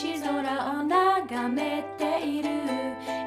[0.00, 2.48] 星空を眺めている。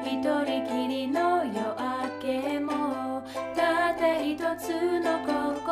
[0.04, 3.22] 一人きりの夜明けも
[3.54, 5.62] たった一つの心。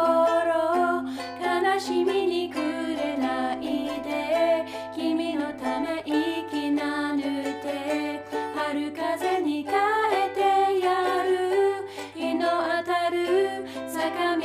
[1.43, 2.63] 悲しみに暮
[2.95, 4.65] れないで
[4.95, 8.25] 君のため息なぬて
[8.55, 10.41] 春風に変えて
[10.79, 11.85] やる。
[12.15, 14.45] 日の当たる坂道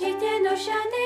[0.00, 0.99] 自転車で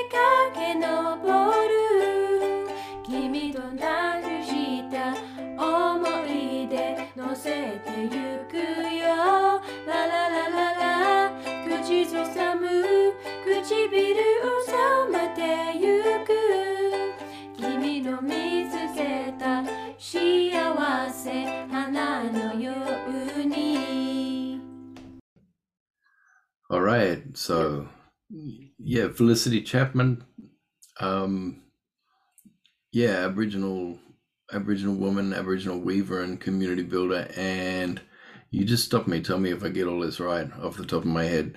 [27.45, 27.87] So,
[28.79, 30.23] yeah, Felicity Chapman.
[30.99, 31.61] Um,
[32.91, 33.99] yeah, Aboriginal,
[34.51, 37.27] Aboriginal woman, Aboriginal weaver, and community builder.
[37.37, 38.01] And
[38.49, 39.21] you just stop me.
[39.21, 41.55] Tell me if I get all this right off the top of my head.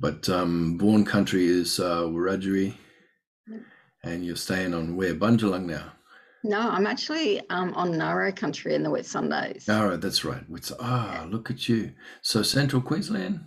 [0.00, 2.74] But um, born country is uh, Wiradjuri,
[4.02, 5.92] and you're staying on where Bunjalung now.
[6.42, 9.68] No, I'm actually um, on Ngaro country in the Whitsundays.
[9.68, 10.42] Right, that's right.
[10.52, 11.92] It's ah, look at you.
[12.22, 13.46] So Central Queensland.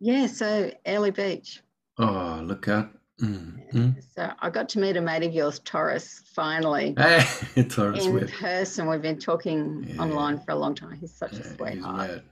[0.00, 1.60] Yeah, so Airlie Beach.
[1.98, 2.90] Oh, look out.
[3.20, 3.94] Mm, mm.
[4.16, 6.94] So I got to meet a mate of yours, Taurus, finally.
[7.54, 8.30] Hey, Taurus in Webb.
[8.30, 8.88] person.
[8.88, 10.02] We've been talking Yeah.
[10.02, 10.96] online for a long time.
[10.98, 12.22] He's such Yeah, a sweetheart.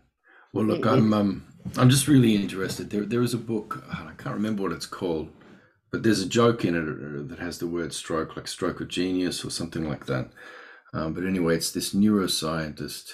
[0.55, 1.45] Well, look, He- I'm um,
[1.77, 2.89] I'm just really interested.
[2.89, 3.85] There, there is a book.
[3.91, 5.29] I can't remember what it's called,
[5.93, 8.89] but there's a joke in it uh, that has the word stroke, like stroke of
[8.89, 10.31] genius or something like that.
[10.95, 13.11] Um, but anyway, it's this neuroscientist,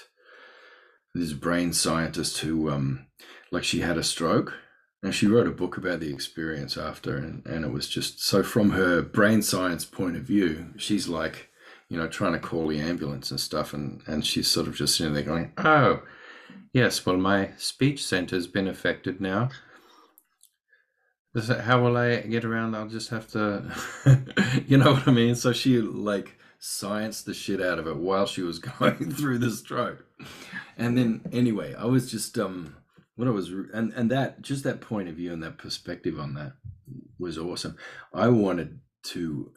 [1.15, 3.07] this brain scientist who, um,
[3.51, 4.55] like, she had a stroke,
[5.03, 8.43] and she wrote a book about the experience after, and and it was just so
[8.43, 11.51] from her brain science point of view, she's like,
[11.89, 14.97] you know, trying to call the ambulance and stuff, and and she's sort of just
[14.97, 16.03] sitting there going, oh.
[16.73, 19.49] Yes, well, my speech center's been affected now.
[21.37, 22.75] How will I get around?
[22.75, 23.65] I'll just have to,
[24.67, 25.37] you know what I mean?
[25.37, 29.51] So she like scienced the shit out of it while she was going through the
[29.51, 30.07] stroke.
[30.79, 32.77] And then anyway, I was just um,
[33.17, 36.35] what I was and and that just that point of view and that perspective on
[36.35, 36.53] that
[37.19, 37.77] was awesome.
[38.13, 39.53] I wanted to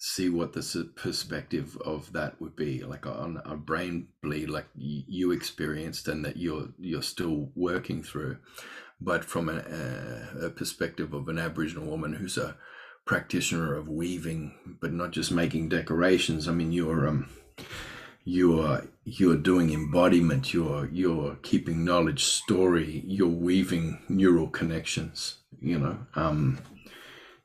[0.00, 5.32] see what the perspective of that would be like on a brain bleed like you
[5.32, 8.36] experienced and that you're you're still working through
[9.00, 12.56] but from a perspective of an aboriginal woman who's a
[13.08, 17.28] practitioner of weaving but not just making decorations i mean you're um
[18.24, 25.98] you're you're doing embodiment you're you're keeping knowledge story you're weaving neural connections you know
[26.14, 26.58] um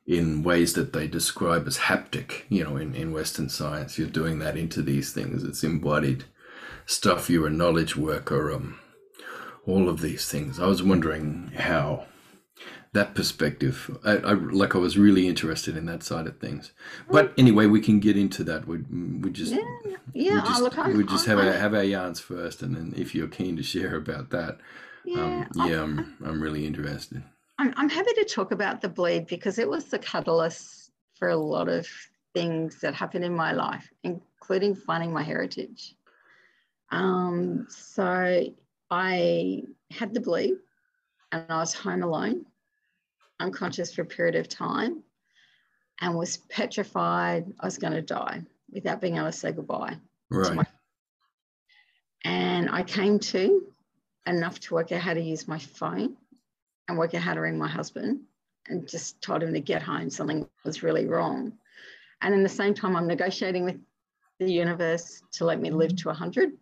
[0.06, 3.98] in ways that they describe as haptic, you know, in, in Western science.
[3.98, 5.42] You're doing that into these things.
[5.42, 6.24] It's embodied
[6.86, 7.30] stuff.
[7.30, 8.78] You're a knowledge worker, um,
[9.66, 10.60] all of these things.
[10.60, 12.04] I was wondering how
[12.94, 16.72] that perspective, I, I like, I was really interested in that side of things.
[17.10, 18.66] But anyway, we can get into that.
[18.66, 19.58] We, we just, Yeah,
[20.14, 20.34] yeah.
[20.34, 22.62] we oh, look, I'm, we just have our, have our yarns first.
[22.62, 24.58] And then if you're keen to share about that,
[25.04, 27.22] yeah, um, I'm- yeah, I'm, I'm really interested.
[27.58, 31.36] I'm, I'm happy to talk about the bleed because it was the catalyst for a
[31.36, 31.86] lot of
[32.32, 35.94] things that happened in my life, including finding my heritage.
[36.90, 38.44] Um, so
[38.90, 40.54] I had the bleed
[41.32, 42.46] and I was home alone,
[43.40, 45.02] unconscious for a period of time,
[46.00, 49.96] and was petrified I was going to die without being able to say goodbye.
[50.30, 50.54] Right.
[50.54, 50.66] my-
[52.24, 53.66] And I came to
[54.26, 56.16] enough to work out how to use my phone
[56.88, 58.20] and work out how to ring my husband
[58.68, 60.08] and just told him to get home.
[60.10, 61.52] Something was really wrong.
[62.22, 63.78] And in the same time, I'm negotiating with
[64.38, 66.52] the universe to let me live to 100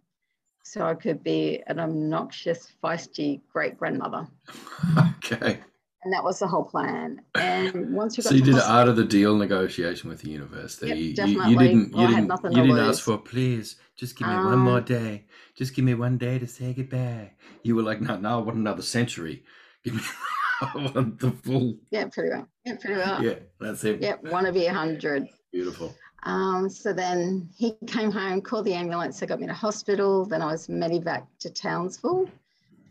[0.64, 4.26] so I could be an obnoxious, feisty great grandmother.
[5.16, 5.60] okay.
[6.04, 7.20] And that was the whole plan.
[7.36, 10.30] And once we got So you did hospital- art of the deal negotiation with the
[10.30, 10.88] university.
[10.88, 10.96] Yep,
[11.28, 11.96] You- you, you didn't.
[11.96, 12.30] You didn't.
[12.44, 12.88] You didn't lose.
[12.98, 13.76] ask for please.
[13.94, 15.26] Just give me one more Um, day.
[15.54, 17.32] Just give me one day to say goodbye.
[17.62, 19.44] You were like, no, no, I want another century.
[19.84, 20.00] Give me
[20.62, 21.76] I want the full.
[21.90, 22.48] yeah, pretty well.
[22.64, 23.22] Yeah, pretty well.
[23.22, 24.00] Yeah, that's it.
[24.00, 25.28] Yeah, want to be 100.
[25.52, 25.94] Beautiful.
[26.24, 30.24] Um, so then he came home, called the ambulance, they got me to hospital.
[30.24, 32.28] Then I was medevac to Townsville.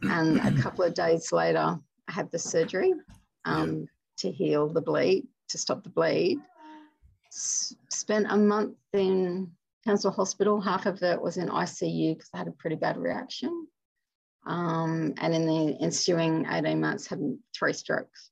[0.04, 2.94] And a couple of days later, I had the surgery
[3.46, 3.88] um,
[4.18, 6.40] to heal the bleed, to stop the bleed.
[7.32, 9.52] S- spent a month in
[9.86, 10.60] Townsville Hospital.
[10.62, 13.68] Half of it was in ICU because I had a pretty bad reaction.
[14.46, 17.20] Um, and in the ensuing 18 months, had
[17.56, 18.32] three strokes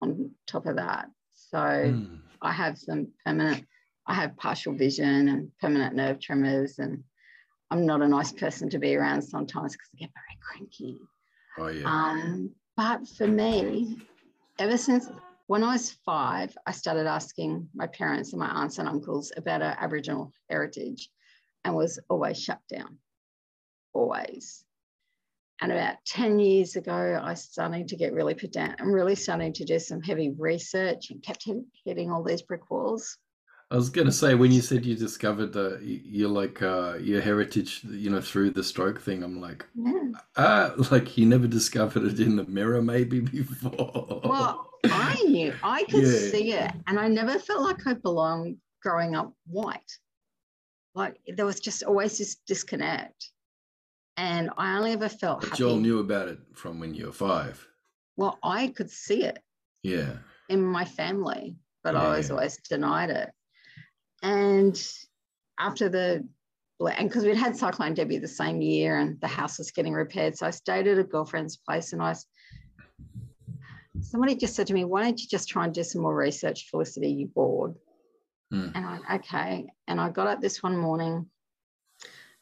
[0.00, 1.08] on top of that.
[1.34, 2.20] So Mm.
[2.40, 3.66] I have some permanent
[4.06, 7.04] I have partial vision and permanent nerve tremors, and
[7.70, 10.98] I'm not a nice person to be around sometimes because I get very cranky.
[11.58, 11.84] Oh yeah.
[11.84, 13.98] Um, but for me,
[14.60, 15.10] ever since
[15.48, 19.62] when I was five, I started asking my parents and my aunts and uncles about
[19.62, 21.10] our Aboriginal heritage
[21.64, 22.98] and was always shut down.
[23.94, 24.64] Always.
[25.60, 28.76] And about 10 years ago, I started to get really pedant.
[28.78, 31.48] I'm really starting to do some heavy research and kept
[31.84, 33.18] hitting all these brick walls.
[33.70, 37.20] I was going to say when you said you discovered the you're like uh, your
[37.20, 39.22] heritage, you know, through the stroke thing.
[39.22, 40.12] I'm like, Yeah.
[40.38, 44.20] ah, like you never discovered it in the mirror, maybe before.
[44.24, 46.30] Well, I knew I could Yeah.
[46.30, 49.92] see it, and I never felt like I belonged growing up white.
[50.94, 53.30] Like there was just always this disconnect,
[54.16, 55.58] and I only ever felt but happy.
[55.58, 57.66] Joel knew about it from when you were five.
[58.16, 59.38] Well, I could see it
[59.82, 60.16] Yeah.
[60.48, 62.36] in my family, but I was Yeah.
[62.36, 63.30] always denied it.
[64.22, 64.80] And
[65.58, 66.26] after the
[66.80, 70.36] and because we'd had Cyclone Debbie the same year, and the house was getting repaired,
[70.36, 72.26] so I stayed at a girlfriend's place, and I was.
[74.00, 76.68] Somebody just said to me, "Why don't you just try and do some more research,
[76.70, 77.10] Felicity?
[77.10, 77.74] You bored?"
[78.52, 78.72] Mm.
[78.74, 79.66] And I went, okay.
[79.88, 81.26] And I got up this one morning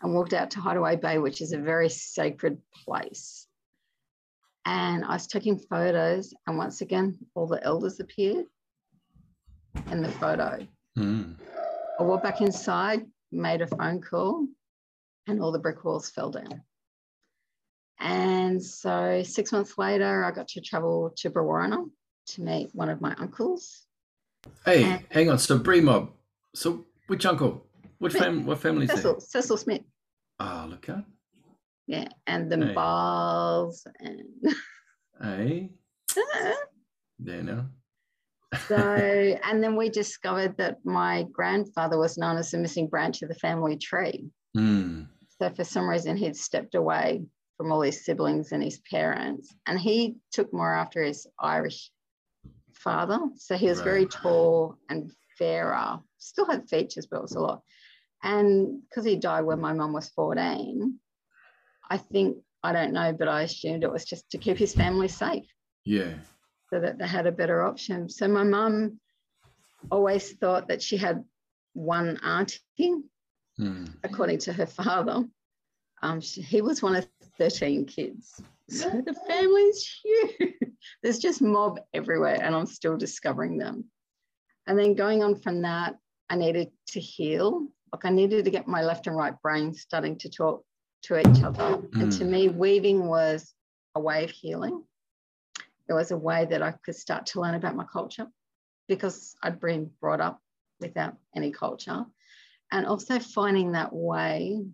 [0.02, 3.46] and walked out to Hideaway Bay, which is a very sacred place.
[4.66, 8.46] And I was taking photos, and once again, all the elders appeared
[9.90, 10.66] in the photo.
[10.98, 11.36] Mm.
[11.98, 14.46] I walked back inside, made a phone call,
[15.26, 16.62] and all the brick walls fell down.
[17.98, 21.88] And so six months later, I got to travel to Brewarrina
[22.28, 23.84] to meet one of my uncles.
[24.64, 25.38] Hey, And- hang on.
[25.38, 26.10] So Bree Mob.
[26.54, 27.66] So which uncle?
[27.98, 28.44] Which fam?
[28.44, 29.20] What family is Cecil, there?
[29.20, 29.82] Cecil Smith.
[30.38, 31.04] Ah, look out.
[31.86, 32.74] Yeah, and the Hey.
[32.74, 34.22] balls and
[35.22, 35.70] Hey,
[37.18, 37.70] there now.
[38.68, 43.28] So and then we discovered that my grandfather was known as the missing branch of
[43.28, 44.30] the family tree.
[44.56, 45.08] Mm.
[45.40, 47.22] So for some reason he'd stepped away
[47.56, 51.90] from all his siblings and his parents, and he took more after his Irish
[52.74, 53.18] father.
[53.36, 57.62] So he was very tall and fairer, still had features, but it was a lot.
[58.22, 60.98] And because he died when my mum was 14,
[61.90, 65.08] I think I don't know, but I assumed it was just to keep his family
[65.08, 65.46] safe.
[65.84, 66.14] Yeah.
[66.70, 68.08] So that they had a better option.
[68.08, 69.00] So my mum
[69.90, 71.24] always thought that she had
[71.74, 72.60] one auntie,
[73.58, 73.88] Mm.
[74.04, 75.24] according to her father.
[76.02, 77.08] Um, she, he was one of
[77.38, 78.42] 13 kids.
[78.68, 80.54] So the family's huge.
[81.02, 83.84] There's just mob everywhere, and I'm still discovering them.
[84.66, 85.96] And then going on from that,
[86.28, 87.68] I needed to heal.
[87.92, 90.62] Like I needed to get my left and right brain starting to talk
[91.04, 91.82] to each other.
[91.94, 92.28] And to Mm.
[92.30, 93.54] me, weaving was
[93.94, 94.84] a way of healing.
[95.88, 98.26] It was a way that I could start to learn about my culture
[98.88, 100.40] because I'd been brought up
[100.80, 102.04] without any culture.
[102.72, 104.64] And also finding that way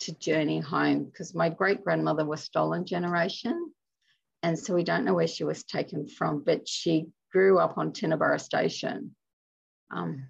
[0.00, 3.72] to journey home because my great grandmother was stolen generation.
[4.42, 7.92] And so we don't know where she was taken from, but she grew up on
[7.92, 9.14] Tinnenburra Station,
[9.90, 10.26] um,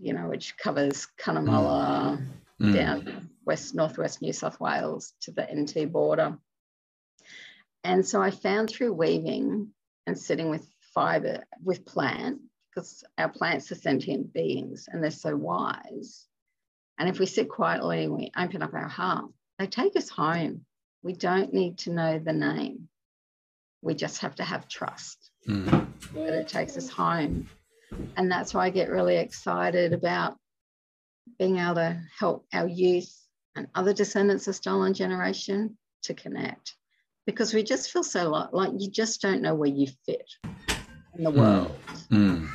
[0.00, 2.18] you know, which covers Cunnamulla
[2.60, 2.74] Mm.
[2.74, 6.36] down west northwest New South Wales to the NT border.
[7.84, 9.72] And so I found through weaving
[10.06, 12.40] and sitting with fiber with plant,
[12.74, 16.26] because our plants are sentient beings and they're so wise.
[16.98, 19.26] And if we sit quietly and we open up our heart,
[19.58, 20.64] they take us home.
[21.02, 22.88] We don't need to know the name.
[23.82, 25.88] We just have to have trust Mm.
[26.12, 27.48] that it takes us home.
[28.16, 30.36] And that's why I get really excited about
[31.38, 33.10] being able to help our youth
[33.56, 36.76] and other descendants of stolen generation to connect
[37.26, 40.28] because we just feel so like, like you just don't know where you fit
[41.16, 41.36] in the Mm.
[41.36, 41.76] world.
[42.10, 42.48] Mm.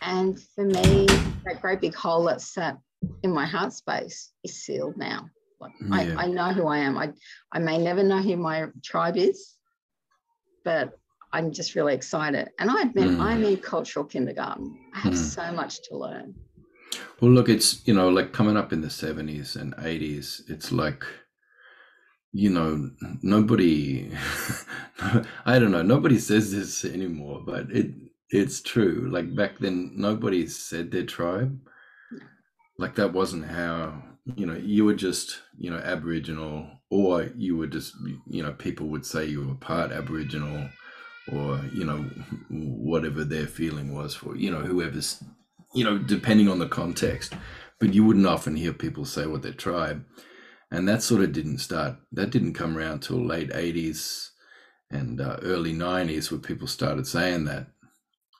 [0.00, 1.06] And for me,
[1.44, 2.78] that great big hole that's sat
[3.22, 5.28] in my heart space is sealed now.
[5.60, 6.16] Like Yeah.
[6.18, 6.98] I, I know who I am.
[6.98, 7.12] I,
[7.52, 9.56] I may never know who my tribe is,
[10.64, 10.98] but
[11.32, 12.50] I'm just really excited.
[12.58, 13.20] And I admit Mm.
[13.20, 14.76] I'm in cultural kindergarten.
[14.94, 15.16] I have Mm.
[15.16, 16.34] so much to learn.
[17.20, 20.42] Well, look, it's you know like coming up in the seventies and eighties.
[20.48, 21.04] It's like,
[22.32, 22.90] you know,
[23.22, 24.10] nobody.
[25.46, 25.82] I don't know.
[25.82, 27.92] Nobody says this anymore, but it
[28.30, 29.08] it's true.
[29.12, 31.58] Like back then, nobody said their tribe.
[32.78, 34.02] Like that wasn't how
[34.36, 37.94] you know you were just you know Aboriginal, or you were just
[38.26, 40.68] you know people would say you were part Aboriginal,
[41.32, 42.08] or you know
[42.50, 45.22] whatever their feeling was for you know whoever's
[45.74, 47.34] you know, depending on the context.
[47.80, 50.04] But you wouldn't often hear people say what their tribe.
[50.72, 54.30] And that sort of didn't start, that didn't come around till late 80s
[54.90, 57.66] and uh, early 90s where people started saying that.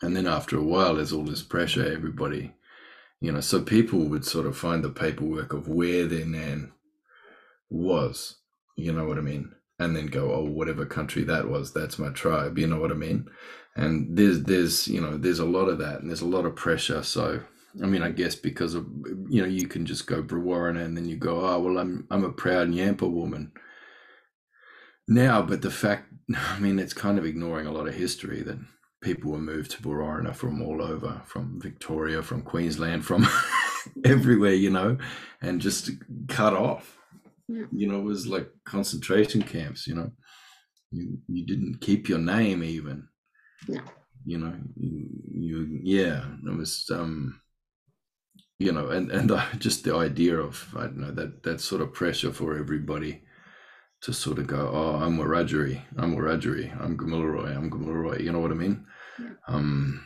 [0.01, 2.55] And then after a while, there's all this pressure, everybody,
[3.21, 6.73] You know, so people would sort of find the paperwork of where their nan
[7.69, 8.39] was.
[8.77, 9.53] You know what I mean?
[9.79, 12.59] And then go, oh, whatever country that was, that's my tribe.
[12.59, 13.29] You know what I mean?
[13.77, 16.57] And there's there's you know there's a lot of that, and there's a lot of
[16.57, 17.03] pressure.
[17.03, 17.43] So
[17.83, 18.87] I mean, I guess because of
[19.29, 22.25] you know you can just go Brewarrina and then you go, oh well, I'm I'm
[22.25, 23.53] a proud Yampa woman
[25.09, 28.59] now, but the fact, I mean, it's kind of ignoring a lot of history that
[29.03, 33.27] people were moved to Brewarrina from all over, from Victoria, from Queensland, from
[34.05, 34.97] everywhere, you know,
[35.41, 35.91] and just
[36.29, 36.99] cut off.
[37.49, 37.65] Yeah.
[37.73, 39.87] You know, it was like concentration camps.
[39.87, 40.13] You know,
[40.91, 43.09] you you didn't keep your name even.
[43.69, 43.81] No.
[44.25, 47.41] You know, you, you yeah, it was um
[48.63, 51.83] you know, and and uh, just the idea of I don't know that that sort
[51.83, 53.23] of pressure for everybody
[54.03, 58.21] to sort of go, oh, I'm Wiradjuri, I'm Wiradjuri, I'm Gamilaroi, I'm Gamilaroi.
[58.21, 58.85] You know what I mean?
[59.19, 59.31] Yeah.
[59.47, 60.05] Um,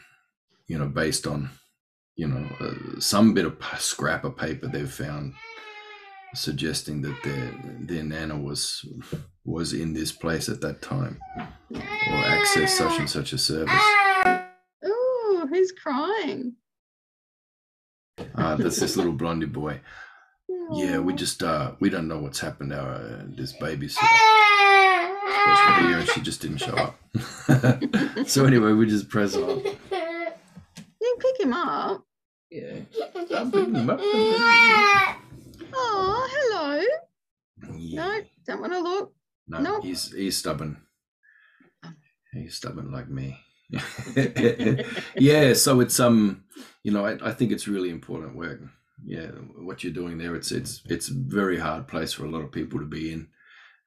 [0.67, 1.51] you know, based on
[2.17, 5.35] you know uh, some bit of scrap of paper they've found
[6.35, 8.85] suggesting that their their nana was
[9.45, 11.19] was in this place at that time
[11.71, 13.75] or access such and such a service.
[14.85, 16.57] Oh, who's crying?
[18.37, 19.81] Uh, that's this little blondie boy.
[20.73, 24.07] Yeah, we just uh we don't know what's happened to our uh, this babysitter.
[25.29, 26.97] Supposed to be here and she just didn't show up.
[28.29, 29.63] so anyway, we just press on.
[30.99, 32.05] You can pick him up.
[32.51, 32.81] Yeah,
[33.37, 34.01] I'm picking him up.
[35.73, 36.83] Oh, hello.
[37.79, 38.07] Yeah.
[38.07, 39.15] No, don't want to look.
[39.47, 39.81] No, No.
[39.83, 40.79] he's he's stubborn.
[42.33, 43.39] He's stubborn like me.
[45.17, 46.45] yeah, so it's um,
[46.83, 48.61] you know, I, I think it's really important work.
[49.05, 49.27] Yeah,
[49.59, 52.53] what you're doing there, it's it's it's a very hard place for a lot of
[52.53, 53.29] people to be in,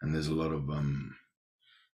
[0.01, 1.15] and there's a lot of um,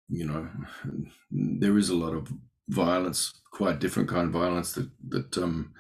[0.10, 0.48] you know,
[1.32, 2.32] there is a lot of
[2.68, 5.74] violence, quite different kind of violence that that um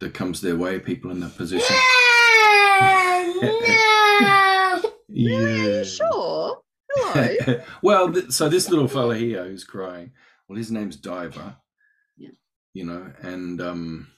[0.00, 0.78] that comes their way.
[0.78, 1.76] People in that position.
[5.08, 5.84] Really?
[5.84, 6.60] Sure.
[6.90, 7.60] Hello.
[7.82, 10.12] well, th- so this little fella here who's crying,
[10.48, 11.56] well, his name's Diver.
[12.16, 12.30] Yeah.
[12.74, 14.08] You know, and um,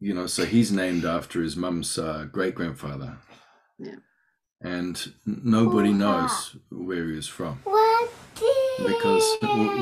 [0.00, 3.18] you know, so he's named after his mum's uh, great grandfather.
[3.78, 3.96] Yeah.
[4.60, 7.58] And n- nobody knows where he was from
[8.86, 9.24] because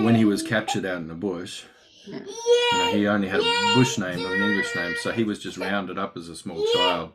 [0.05, 1.65] when he was captured out in the bush,
[2.07, 2.19] Yeah.
[2.21, 5.39] you know, he only had a bush name, not an English name, so he was
[5.39, 7.13] just rounded up as a small child,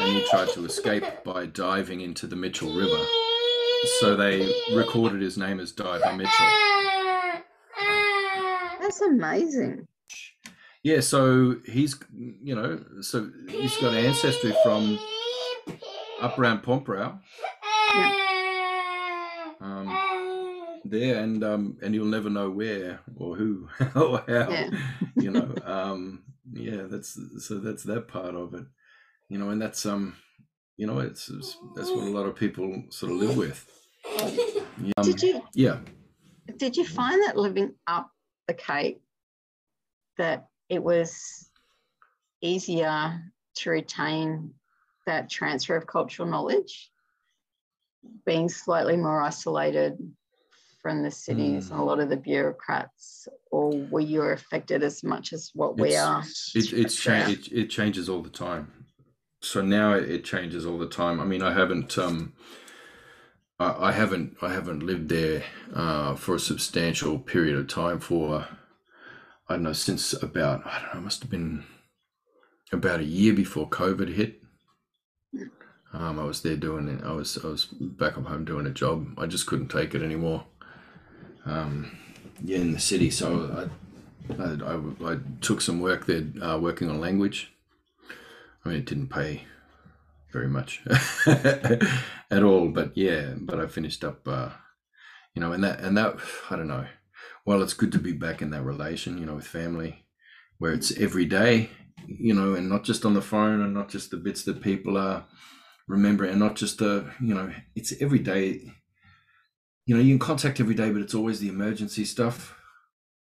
[0.00, 3.04] and he tried to escape by diving into the Mitchell River.
[3.84, 6.46] So they recorded his name as Diver Mitchell.
[8.80, 9.86] That's amazing.
[10.82, 11.98] Yeah, so he's
[12.42, 14.98] you know, so he's got ancestry from
[16.20, 17.18] up around Pormpuraaw,
[19.60, 24.50] um, there, and um, and you'll never know where or who or how.
[24.50, 24.70] Yeah.
[25.16, 26.22] You know, um,
[26.52, 28.64] yeah, that's so that's that part of it.
[29.28, 30.16] You know, and that's um,
[30.80, 33.70] you know, it's, it's that's what a lot of people sort of live with.
[34.18, 35.76] Um, Did you yeah.
[36.56, 38.10] did you find that living up
[38.48, 39.02] the Cape
[40.16, 41.50] that it was
[42.40, 43.20] easier
[43.56, 44.54] to retain
[45.06, 46.90] that transfer of cultural knowledge,
[48.24, 49.98] being slightly more isolated
[50.80, 55.34] from the cities and a lot of the bureaucrats, or were you affected as much
[55.34, 56.24] as what we are?
[56.54, 58.79] It, it's cha- it, it changes all the time.
[59.40, 61.18] So now it, changes all the time.
[61.18, 62.34] I mean, I haven't um,
[63.58, 65.42] I, I haven't I haven't lived there
[65.74, 68.46] uh, for a substantial period of time for
[69.48, 71.64] I don't know since about I don't know must have been
[72.70, 74.42] about a year before COVID hit.
[75.92, 77.02] Um, I was there doing it.
[77.02, 79.18] I was I was back up home doing a job.
[79.18, 80.44] I just couldn't take it anymore.
[81.46, 81.98] Um,
[82.44, 83.10] yeah, in the city.
[83.10, 83.68] So
[84.38, 87.52] I, I, I, I took some work there, uh, working on language.
[88.64, 89.44] I mean, it didn't pay
[90.32, 90.82] very much
[91.26, 94.50] at all, but yeah, but I finished up, uh,
[95.34, 96.16] you know, and that, and that,
[96.50, 96.86] I don't know.
[97.46, 100.04] Well, it's good to be back in that relation, you know, with family,
[100.58, 101.70] where it's every day,
[102.06, 104.96] you know, and not just on the phone, and not just the bits that people
[104.98, 105.26] are
[105.88, 108.72] remembering, and not just the, you know, it's every day.
[109.86, 112.54] You know, you can contact every day, but it's always the emergency stuff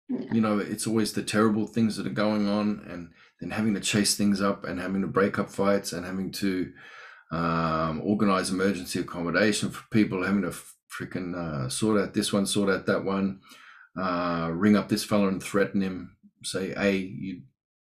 [0.09, 0.33] Yeah.
[0.33, 3.81] you know it's always the terrible things that are going on and then having to
[3.81, 6.73] chase things up and having to break up fights and having to
[7.31, 10.55] um, organize emergency accommodation for people having to
[10.91, 13.41] freaking uh, sort out this one sort out that one
[13.99, 17.43] uh, ring up this fella and threaten him say hey you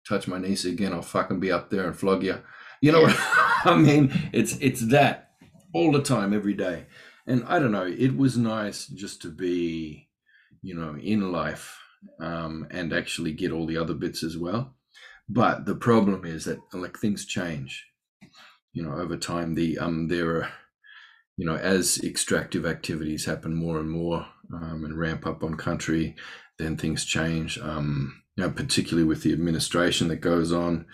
[0.09, 2.41] touch my niece again i'll fucking be up there and flog you
[2.81, 3.17] you know what
[3.65, 4.13] i mean?
[4.33, 5.33] It's it's that
[5.73, 6.87] all the time every day.
[7.27, 10.09] And i don't know it was nice just to be
[10.63, 11.79] you know in life
[12.21, 14.75] um, and actually get all the other bits as well.
[15.29, 17.87] But the problem is that like things change
[18.75, 19.55] you know over time.
[19.55, 20.49] The um there are
[21.37, 26.15] you know as extractive activities happen more and more um, and ramp up on country
[26.59, 30.87] then things change um you know particularly with the administration that goes on.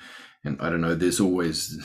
[0.45, 1.85] And i don't know there's always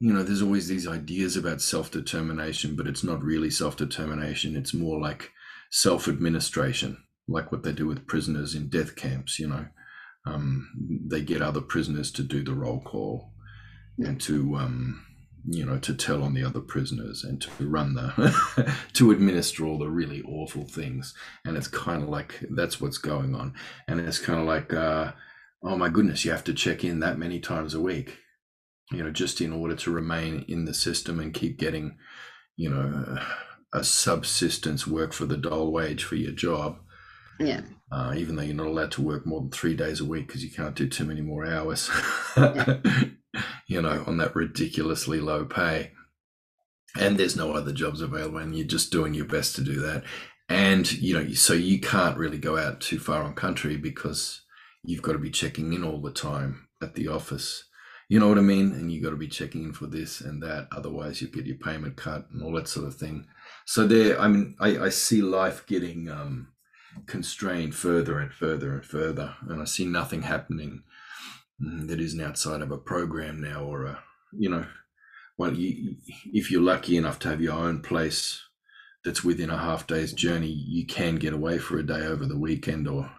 [0.00, 4.56] you know there's always these ideas about self-determination but it's not really self-determination.
[4.56, 5.30] It's more like
[5.70, 9.66] self-administration like what they do with prisoners in death camps you know
[10.26, 10.68] um,
[11.06, 13.32] they get other prisoners to do the roll call
[13.98, 15.04] and to um,
[15.48, 19.78] you know to tell on the other prisoners and to run the to administer all
[19.78, 21.14] the really awful things.
[21.44, 23.54] And it's kind of like that's what's going on.
[23.86, 25.12] And it's kind of like uh,
[25.62, 28.18] oh my goodness you have to check in that many times a week
[28.92, 31.96] you know just in order to remain in the system and keep getting
[32.56, 33.18] you know
[33.72, 36.78] a subsistence work for the dole wage for your job
[37.38, 37.62] Yeah.
[37.92, 40.42] uh, even though you're not allowed to work more than three days a week because
[40.44, 41.90] you can't do too many more hours,
[43.66, 45.92] you know, on that ridiculously low pay.
[46.98, 50.04] And there's no other jobs available, and you're just doing your best to do that.
[50.48, 54.42] And, you know, so you can't really go out too far on country because
[54.82, 57.64] you've got to be checking in all the time at the office.
[58.08, 58.72] You know what I mean?
[58.72, 60.68] And you've got to be checking in for this and that.
[60.74, 63.26] Otherwise, you get your payment cut and all that sort of thing.
[63.66, 66.52] So there, I mean, I, I see life getting, um,
[67.06, 70.82] constrained further and further and further, and I see nothing happening
[71.62, 74.66] mm, that isn't outside of a program now or a you know,
[75.38, 75.96] well, you,
[76.32, 78.42] if you're lucky enough to have your own place
[79.04, 82.38] that's within a half day's journey, you can get away for a day over the
[82.38, 83.10] weekend or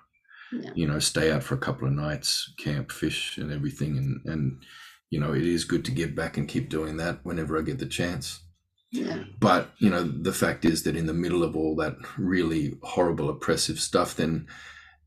[0.51, 0.72] Yeah.
[0.75, 4.63] you know stay out for a couple of nights, camp, fish, and everything, and and
[5.10, 7.79] you know it is good to get back and keep doing that whenever I get
[7.79, 8.41] the chance
[8.89, 9.25] Yeah.
[9.38, 13.30] but you know the fact is that in the middle of all that really horrible
[13.30, 14.47] oppressive stuff then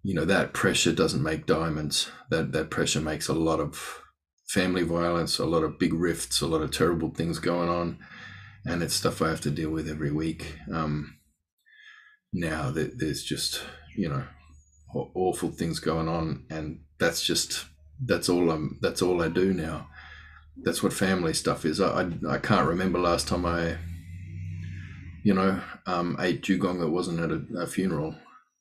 [0.03, 2.11] you know that pressure doesn't make diamonds.
[2.31, 4.03] That that pressure makes a lot of
[4.49, 7.99] family violence a lot of big rifts a lot of terrible things going on.
[8.67, 10.57] And it's stuff i have to deal with every week.
[10.73, 11.17] Um
[12.33, 13.63] now that there's just
[13.97, 14.25] you know
[14.95, 17.67] awful things going on and that's just
[18.05, 19.89] that's all i'm that's all i do now
[20.57, 21.81] that's what family stuff is.
[21.81, 23.77] I, I, I can't remember last time I,
[25.23, 28.15] you know, um, ate dugong that wasn't at a, a funeral.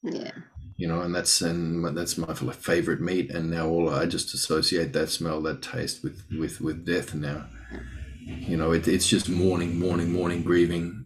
[0.04, 0.32] Yeah.
[0.78, 3.32] You know, and that's and my- that's my favorite meat.
[3.32, 7.14] And now all I just associate that smell, that taste with with with death.
[7.14, 7.48] Now,
[8.26, 11.06] you know, it, it's just mourning, mourning, mourning, grieving.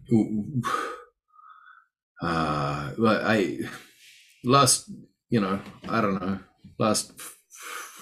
[2.22, 3.58] Uh, like I
[4.44, 4.88] last,
[5.28, 6.38] you know, I don't know,
[6.78, 7.12] last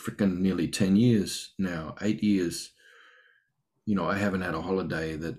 [0.05, 2.72] freaking nearly ten years now, eight years
[3.87, 5.37] you know, I haven't had a holiday that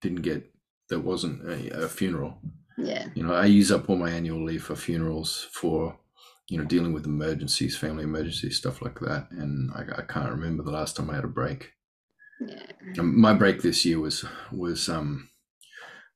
[0.00, 0.50] didn't get
[0.90, 2.38] that wasn't a, a funeral.
[2.76, 3.08] Yeah.
[3.14, 5.98] You know, I use up all my annual leave for funerals for
[6.48, 9.28] you know dealing with emergencies, family emergencies, stuff like that.
[9.30, 11.72] And I, I can't remember the last time I had a break.
[12.40, 13.02] Yeah.
[13.02, 15.30] My break this year was was um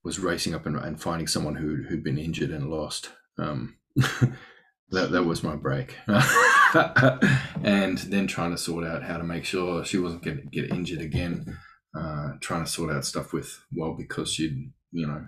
[0.05, 3.11] was racing up and, and finding someone who who'd been injured and lost.
[3.39, 3.77] Um,
[4.91, 5.97] that that was my break,
[7.63, 10.71] and then trying to sort out how to make sure she wasn't going to get
[10.71, 11.59] injured again.
[11.99, 15.27] Uh, trying to sort out stuff with well because she'd you know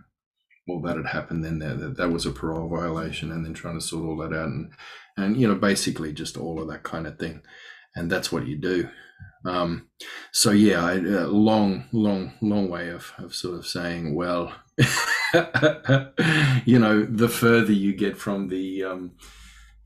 [0.69, 3.79] well that had happened then that, that that was a parole violation and then trying
[3.79, 4.71] to sort all that out and
[5.17, 7.43] and you know basically just all of that kind of thing.
[7.97, 8.89] And that's what you do.
[9.45, 9.89] Um
[10.33, 14.53] so yeah a long long long way of, of sort of saying well
[16.65, 19.13] you know the further you get from the um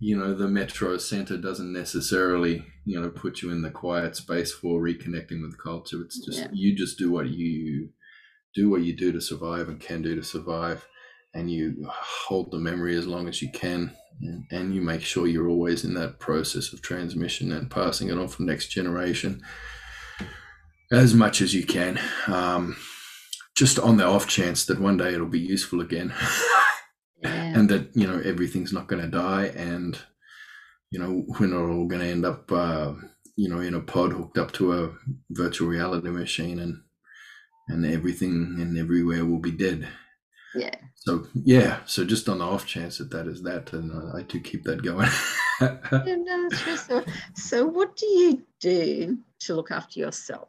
[0.07, 4.53] you know the metro center doesn't necessarily you know put you in the quiet space
[4.53, 6.03] for reconnecting with culture.
[6.03, 6.49] It's just Yeah.
[6.53, 7.89] you just do what you
[8.55, 10.87] do what you do to survive and can do to survive
[11.33, 11.89] and you
[12.27, 15.85] hold the memory as long as you can and, and you make sure you're always
[15.85, 19.41] in that process of transmission and passing it on for next generation
[20.93, 21.99] as much as you can.
[22.29, 22.77] Um,
[23.57, 26.13] just on the off chance that one day it'll be useful again
[27.25, 27.59] Yeah.
[27.59, 29.99] and that you know everything's not going to die and
[30.91, 32.93] you know we're not all going to end up uh,
[33.37, 34.93] you know in a pod hooked up to a
[35.31, 36.83] virtual reality machine and
[37.69, 39.89] and everything and everywhere will be dead
[40.55, 40.75] Yeah.
[40.95, 44.23] so yeah so just on the off chance that that is that and i, I
[44.23, 45.09] do keep that going
[45.61, 46.49] Yeah, no.
[46.77, 50.49] So, so what do you do to look after yourself?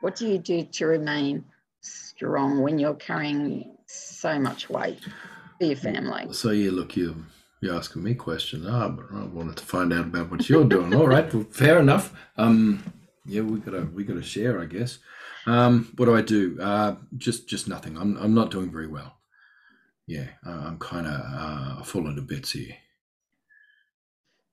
[0.00, 1.44] What do you do to remain
[1.80, 4.98] strong when you're carrying so much weight
[5.66, 6.32] your family?
[6.32, 7.24] so yeah look you
[7.60, 8.66] you're asking me questions.
[8.68, 10.94] Ah but i wanted to find out about what you're doing.
[10.94, 12.12] All right well, fair enough.
[12.36, 12.82] Um
[13.24, 14.98] yeah we gotta we gotta share i guess.
[15.46, 16.60] Um what do i do?
[16.60, 17.96] Uh just just nothing.
[17.96, 19.18] I'm, I'm not doing very well.
[20.06, 22.76] Yeah i'm kind of uh falling to bits here.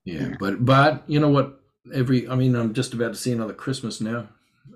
[0.05, 0.35] Yeah Yeah.
[0.39, 1.55] but but you know what?
[1.93, 4.27] Every i mean i'm just about to see another christmas now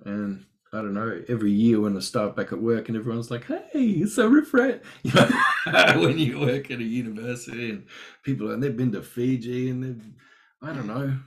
[0.05, 3.45] and i don't know every year when i start back at work and everyone's like
[3.45, 5.29] hey it's so refresh you know
[6.01, 7.85] when you work at a university and
[8.23, 10.03] people and they've been to fiji and they've
[10.61, 11.17] i don't know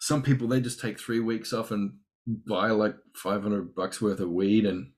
[0.00, 1.94] some people they just take three weeks off and
[2.26, 4.92] buy like 500 bucks worth of weed and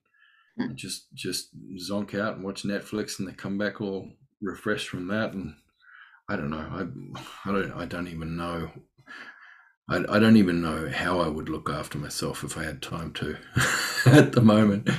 [0.57, 0.75] Hmm.
[0.75, 1.55] just just
[1.89, 4.09] zonk out and watch netflix and they come back all
[4.41, 5.53] refreshed from that and
[6.27, 8.69] i don't know i, I don't i don't even know
[9.89, 13.11] I, I don't even know how i would look after myself if i had time
[13.13, 13.37] to
[14.05, 14.89] at the moment.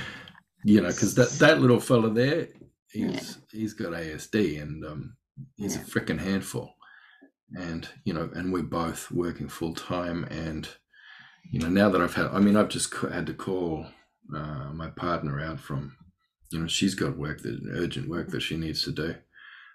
[0.63, 2.47] You know because that that little fella there
[2.91, 5.15] he's he's got asd and um
[5.55, 5.81] he's Yeah.
[5.81, 6.73] a freaking handful.
[7.55, 10.67] And you know and we're both working full time and
[11.51, 13.87] you know now that i've had i mean i've just had to call
[14.35, 15.95] uh, my partner out from
[16.51, 19.15] you know she's got work that urgent work that she needs to do.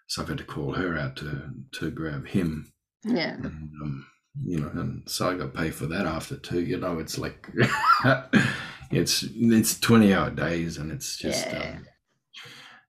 [0.07, 2.73] So i've had to call her out to to grab him.
[3.05, 3.35] Yeah.
[3.35, 4.07] and um
[4.45, 7.49] you know and so i got paid for that after too you know it's like
[8.91, 11.75] it's it's 20 hour days and it's just Yeah.
[11.77, 11.87] um,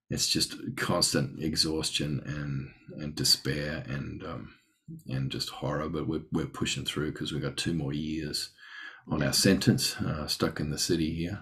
[0.10, 4.54] it's just constant exhaustion and and despair and um
[5.08, 8.50] and just horror but we're, we're pushing through because we've got two more years
[9.10, 11.40] on our sentence uh, stuck in the city here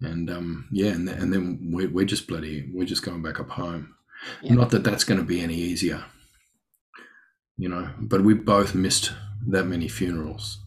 [0.00, 3.40] and um yeah and, th- and then we're, we're just bloody we're just going back
[3.40, 3.94] up home
[4.42, 4.54] Yeah.
[4.54, 6.04] not that that's going to be any easier
[7.58, 9.12] you know but we both missed
[9.46, 10.58] that many funerals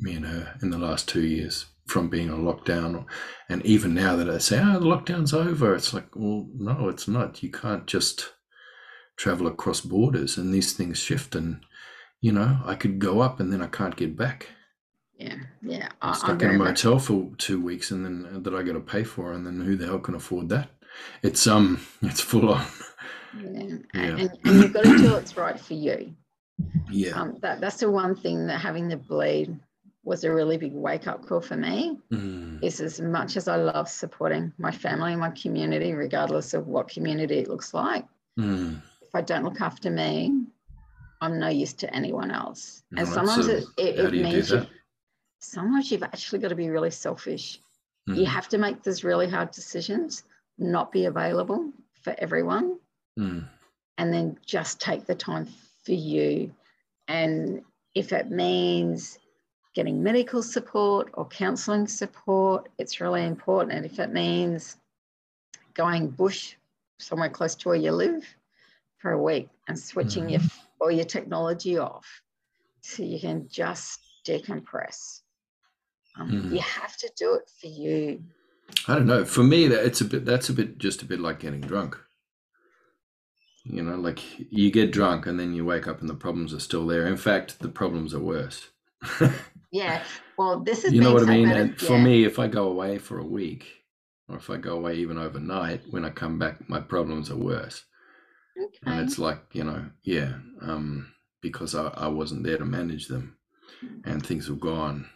[0.00, 3.04] me and her in the last two years from being on lockdown
[3.48, 7.06] and even now that i say oh the lockdown's over it's like well no it's
[7.08, 8.32] not you can't just
[9.16, 11.60] travel across borders and these things shift and
[12.20, 14.48] you know i could go up and then i can't get back
[15.18, 15.36] Yeah.
[15.62, 15.88] Yeah.
[16.02, 16.84] I'm I, I'm stuck in a much.
[16.84, 19.76] motel for two weeks and then that I got to pay for, and then who
[19.76, 20.68] the hell can afford that?
[21.22, 22.66] It's um, it's full on.
[23.36, 23.76] Yeah.
[23.94, 24.16] Yeah.
[24.18, 26.14] And, and you've got to do what's right for you.
[26.90, 29.58] Yeah, Um, that, that's the one thing that having the bleed
[30.04, 31.98] was a really big wake up call for me.
[32.12, 36.66] Mm, Is as much as I love supporting my family and my community, regardless of
[36.66, 38.06] what community it looks like,
[38.38, 38.80] mm.
[39.02, 40.44] if I don't look after me,
[41.20, 42.82] I'm no use to anyone else.
[42.96, 44.66] And sometimes so it, it, you means you
[45.40, 47.60] sometimes you've actually got to be really selfish.
[48.06, 50.24] You Mm, have to make those really hard decisions,
[50.58, 52.78] not be available for everyone,
[53.18, 53.44] mm,
[53.98, 55.46] and then just take the time
[55.84, 56.52] for you.
[57.08, 57.62] And
[57.94, 59.18] if it means
[59.74, 63.72] getting medical support or counseling support, it's really important.
[63.72, 64.76] And if it means
[65.74, 66.54] going bush
[66.98, 68.24] somewhere close to where you live
[68.98, 70.40] for a week and switching your
[70.80, 72.06] all your technology off
[72.80, 75.22] so you can just decompress.
[76.16, 76.52] Um, Mhm.
[76.52, 78.22] You have to do it for you.
[78.86, 79.24] I don't know.
[79.24, 80.24] For me, that it's a bit.
[80.24, 80.78] That's a bit.
[80.78, 81.98] Just a bit like getting drunk.
[83.64, 86.60] You know, like you get drunk and then you wake up and the problems are
[86.60, 87.06] still there.
[87.06, 88.68] In fact, the problems are worse.
[89.72, 90.04] Yeah.
[90.38, 91.50] Well, this is you know what I mean?
[91.50, 93.66] And for me, if I go away for a week,
[94.28, 97.84] or if I go away even overnight, when I come back, my problems are worse.
[98.56, 98.78] Okay.
[98.86, 103.36] and it's like you know yeah um because I, I wasn't there to manage them
[104.04, 105.10] and things have gone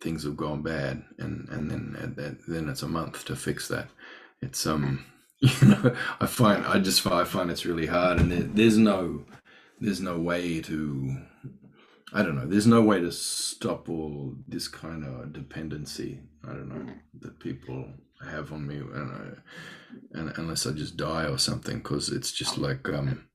[0.00, 3.68] things have gone bad and and then and then, then it's a month to fix
[3.68, 3.88] that
[4.40, 5.04] it's um
[5.40, 8.76] you know i find i just find, i find it's really hard and there, there's
[8.76, 9.24] no
[9.80, 11.16] there's no way to
[12.12, 16.68] i don't know there's no way to stop all this kind of dependency i don't
[16.68, 17.86] know that people
[18.28, 19.36] have on me know,
[20.12, 23.26] and unless I just die or something, because it's just like um,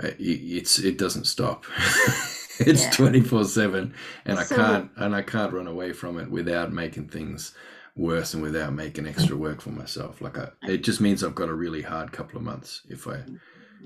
[0.00, 1.64] it, it's it doesn't stop.
[2.60, 6.72] it's twenty four seven, and I can't and I can't run away from it without
[6.72, 7.54] making things
[7.96, 10.20] worse and without making extra work for myself.
[10.20, 13.22] Like I, it just means I've got a really hard couple of months if I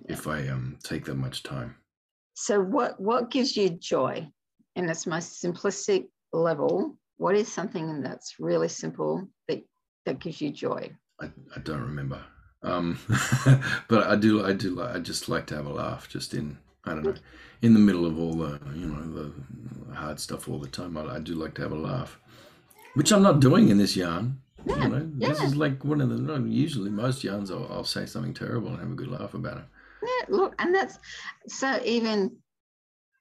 [0.08, 1.76] if I um take that much time.
[2.34, 4.26] So, what what gives you joy
[4.76, 6.96] in its most simplistic level?
[7.16, 9.62] What is something that's really simple that
[10.06, 10.90] that gives you joy?
[11.20, 12.22] I, I don't remember.
[12.62, 12.98] Um,
[13.88, 16.58] but I do I do like I just like to have a laugh just in
[16.84, 17.14] I don't know
[17.62, 20.96] in the middle of all the you know the hard stuff all the time.
[20.96, 22.18] I, I do like to have a laugh,
[22.94, 24.40] which I'm not doing in this yarn.
[24.64, 28.06] Yeah, you know, this is like one of the usually most yarns I'll, I'll say
[28.06, 29.64] something terrible and have a good laugh about it.
[30.02, 30.98] Yeah, look, and that's
[31.46, 32.36] so even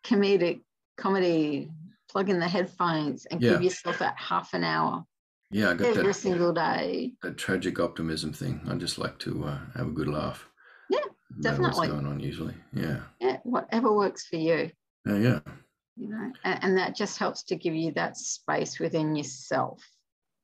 [0.04, 0.62] comedic
[0.98, 1.70] comedy.
[2.10, 3.52] Plug in the headphones and Yeah.
[3.52, 5.04] give yourself that half an hour
[5.52, 7.14] Yeah, I got every that, single day.
[7.22, 8.62] that tragic optimism thing.
[8.66, 10.48] I just like to uh, have a good laugh.
[10.90, 11.00] Yeah,
[11.52, 12.54] About what's going on usually.
[12.74, 14.72] Yeah, Yeah, whatever works for you.
[15.06, 15.40] yeah, yeah.
[15.98, 19.82] You know and, and that just helps to give you that space within yourself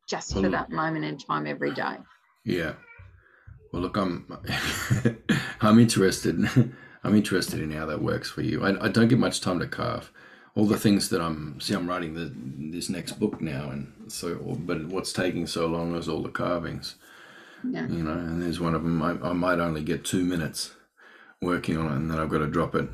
[0.09, 1.97] just for Well, that moment in time every day
[2.43, 2.73] Yeah.
[3.71, 4.27] Well, look, I'm
[5.61, 6.37] I'm interested.
[7.03, 8.63] I'm interested in how that works for you.
[8.63, 10.11] I, I don't get much time to carve.
[10.55, 12.31] all the things that I'm see I'm writing the
[12.71, 16.95] this next book now, and so but what's taking so long is all the carvings,
[17.63, 17.87] Yeah.
[17.87, 18.11] you know.
[18.13, 20.75] And there's one of them I, I might only get two minutes
[21.41, 22.87] working on it, and then I've got to drop it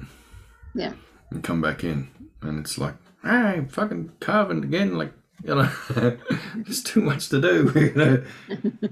[0.73, 0.93] Yeah.
[1.31, 2.07] and come back in,
[2.41, 5.69] and it's like, hey, fucking carving again, like you know,
[6.55, 7.71] there's too much to do.
[7.75, 8.23] You know,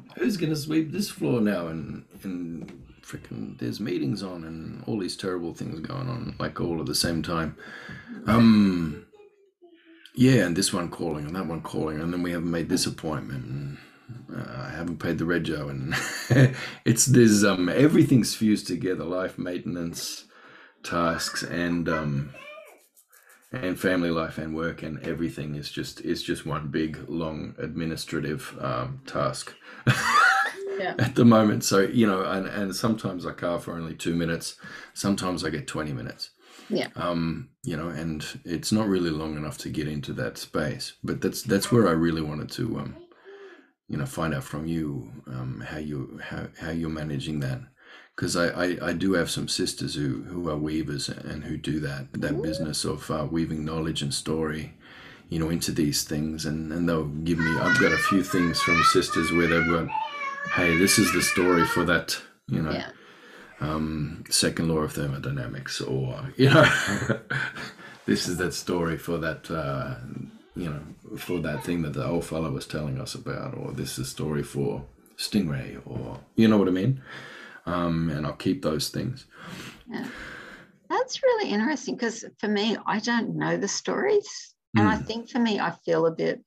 [0.17, 1.67] who's gonna sweep this floor now?
[1.67, 6.79] And and freaking, there's meetings on, and all these terrible things going on, like all
[6.79, 7.57] at the same time.
[8.25, 9.05] Um,
[10.15, 12.85] yeah, and this one calling, and that one calling, and then we haven't made this
[12.85, 13.45] appointment.
[13.45, 13.77] And,
[14.33, 16.55] uh, I haven't paid the rego, and
[16.85, 20.25] it's there's um everything's fused together: life maintenance,
[20.83, 22.33] tasks, and um
[23.51, 28.55] and family life and work and everything is just is just one big long administrative
[28.59, 29.53] um, task.
[30.79, 30.93] Yeah.
[30.99, 31.63] at the moment.
[31.63, 34.57] So you know and, and sometimes i carve for only two minutes.
[34.93, 36.31] Sometimes i get 20 minutes.
[36.69, 36.89] Yeah.
[36.97, 40.93] um you know and it's not really long enough to get into that space.
[41.03, 42.95] But that's that's where i really wanted to um
[43.87, 47.61] you know find out from you um how you how, how you're managing that
[48.17, 51.79] because I, I, I do have some sisters who, who are weavers and who do
[51.81, 54.73] that that business of uh, weaving knowledge and story,
[55.29, 57.51] you know, into these things, and, and they'll give me.
[57.59, 59.87] I've got a few things from sisters where they've got,
[60.55, 62.89] hey, this is the story for that, you know, Yeah.
[63.61, 66.65] um, second law of thermodynamics, or you know,
[68.07, 69.93] this is that story for that, uh,
[70.55, 70.81] you know,
[71.17, 74.09] for that thing that the old fellow was telling us about, or this is a
[74.09, 74.85] story for
[75.19, 76.99] stingray, or you know what I mean
[77.67, 79.25] um, and I'll keep those things.
[80.89, 84.55] That's really interesting because for me, I don't know the stories.
[84.75, 85.05] And I Mm.
[85.05, 86.43] think for me, I feel a bit,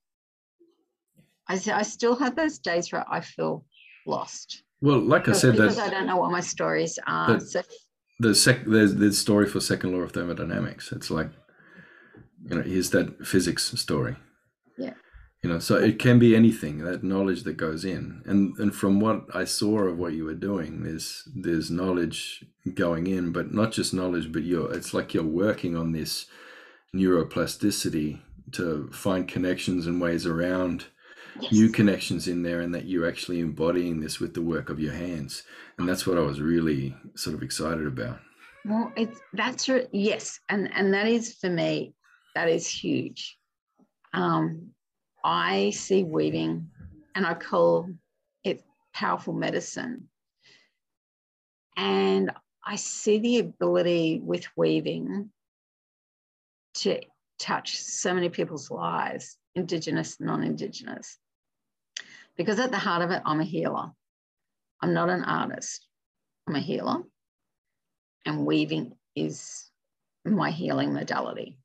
[1.49, 3.67] I, I still have those days where I feel
[4.07, 4.63] lost.
[4.81, 7.27] Well, like I said, because I don't know what my stories are.
[7.35, 7.63] But- so
[8.19, 10.93] the sec there's the story for second law of thermodynamics.
[10.93, 11.31] It's like,
[12.45, 14.17] you know, here's that physics story.
[14.79, 14.95] Yeah.
[15.43, 19.01] You know, so it can be anything that knowledge that goes in, and and from
[19.01, 23.73] what I saw of what you were doing, there's there's knowledge going in, but not
[23.73, 26.27] just knowledge, but you're it's like you're working on this
[26.95, 28.21] neuroplasticity
[28.53, 30.87] to find connections and ways around
[31.41, 31.53] yes.
[31.53, 34.93] new connections in there and that you're actually embodying this with the work of your
[34.93, 35.45] hands
[35.79, 38.19] and that's what i was really sort of excited about
[38.65, 41.95] Well, it's that's re- yes, and and that is for me,
[42.35, 43.39] that is huge.
[44.13, 44.73] Um,
[45.25, 46.71] I see weaving,
[47.15, 47.91] and I call
[48.45, 50.09] it powerful medicine.
[51.77, 52.31] And
[52.65, 55.31] I see the ability with weaving
[56.75, 57.01] to
[57.39, 61.19] touch so many people's lives, Indigenous, non-Indigenous.
[62.37, 63.91] Because at the heart of it, I'm a healer.
[64.81, 65.87] I'm not an artist.
[66.47, 67.03] I'm a healer
[68.27, 69.71] and weaving is
[70.25, 71.59] my healing modality.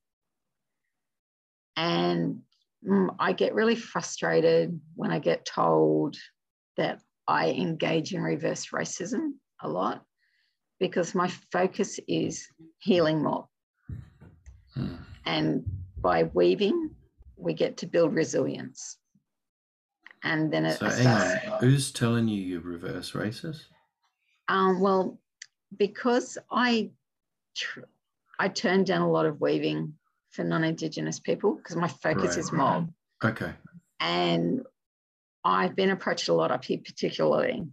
[1.75, 2.41] And
[3.19, 6.15] I get really frustrated when I get told
[6.77, 10.03] that I engage in reverse racism a lot
[10.79, 12.47] because my focus is
[12.79, 13.47] healing more.
[14.73, 14.95] Hmm.
[15.25, 15.65] And
[15.97, 16.91] by weaving,
[17.37, 18.97] we get to build resilience.
[20.23, 21.47] And then it so starts.
[21.47, 21.59] on.
[21.59, 23.65] who's telling you you're reverse racist
[24.47, 25.19] Um, well,
[25.77, 26.91] because I
[27.55, 27.81] tr-
[28.39, 29.93] I turned down a lot of weaving
[30.35, 32.37] for non-Indigenous people because my focus Right.
[32.37, 32.91] is mob,
[33.23, 33.53] okay
[34.01, 34.61] and
[35.43, 37.63] I've been approached a lot up here, particularly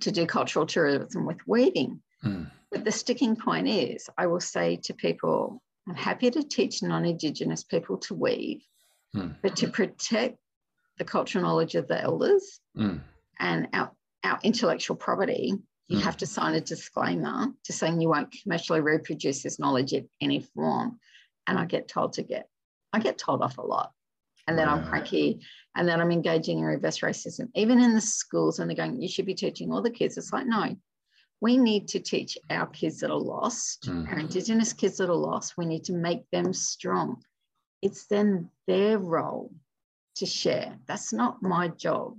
[0.00, 2.00] to do cultural tourism with weaving.
[2.22, 2.44] Hmm.
[2.72, 7.64] But the sticking point is, I will say to people, I'm happy to teach non-Indigenous
[7.64, 8.62] people to weave,
[9.14, 9.28] Hmm.
[9.42, 10.38] but to protect
[10.98, 13.00] the cultural knowledge of the elders Mm.
[13.38, 13.92] and our,
[14.24, 15.52] our intellectual property,
[15.88, 16.02] you Mm.
[16.02, 20.40] have to sign a disclaimer to saying you won't commercially reproduce this knowledge in any
[20.40, 20.98] form.
[21.46, 22.48] And I get told to get,
[22.92, 23.92] I get told off a lot.
[24.48, 25.40] And then I'm cranky,
[25.74, 27.48] and then I'm engaging in reverse racism.
[27.56, 30.16] Even in the schools, and they're going, you should be teaching all the kids.
[30.16, 30.76] It's like, no,
[31.40, 34.08] we need to teach our kids that are lost, Mm.
[34.12, 35.58] our Indigenous kids that are lost.
[35.58, 37.22] We need to make them strong.
[37.82, 39.52] It's then their role
[40.16, 40.78] to share.
[40.86, 42.16] That's not my job.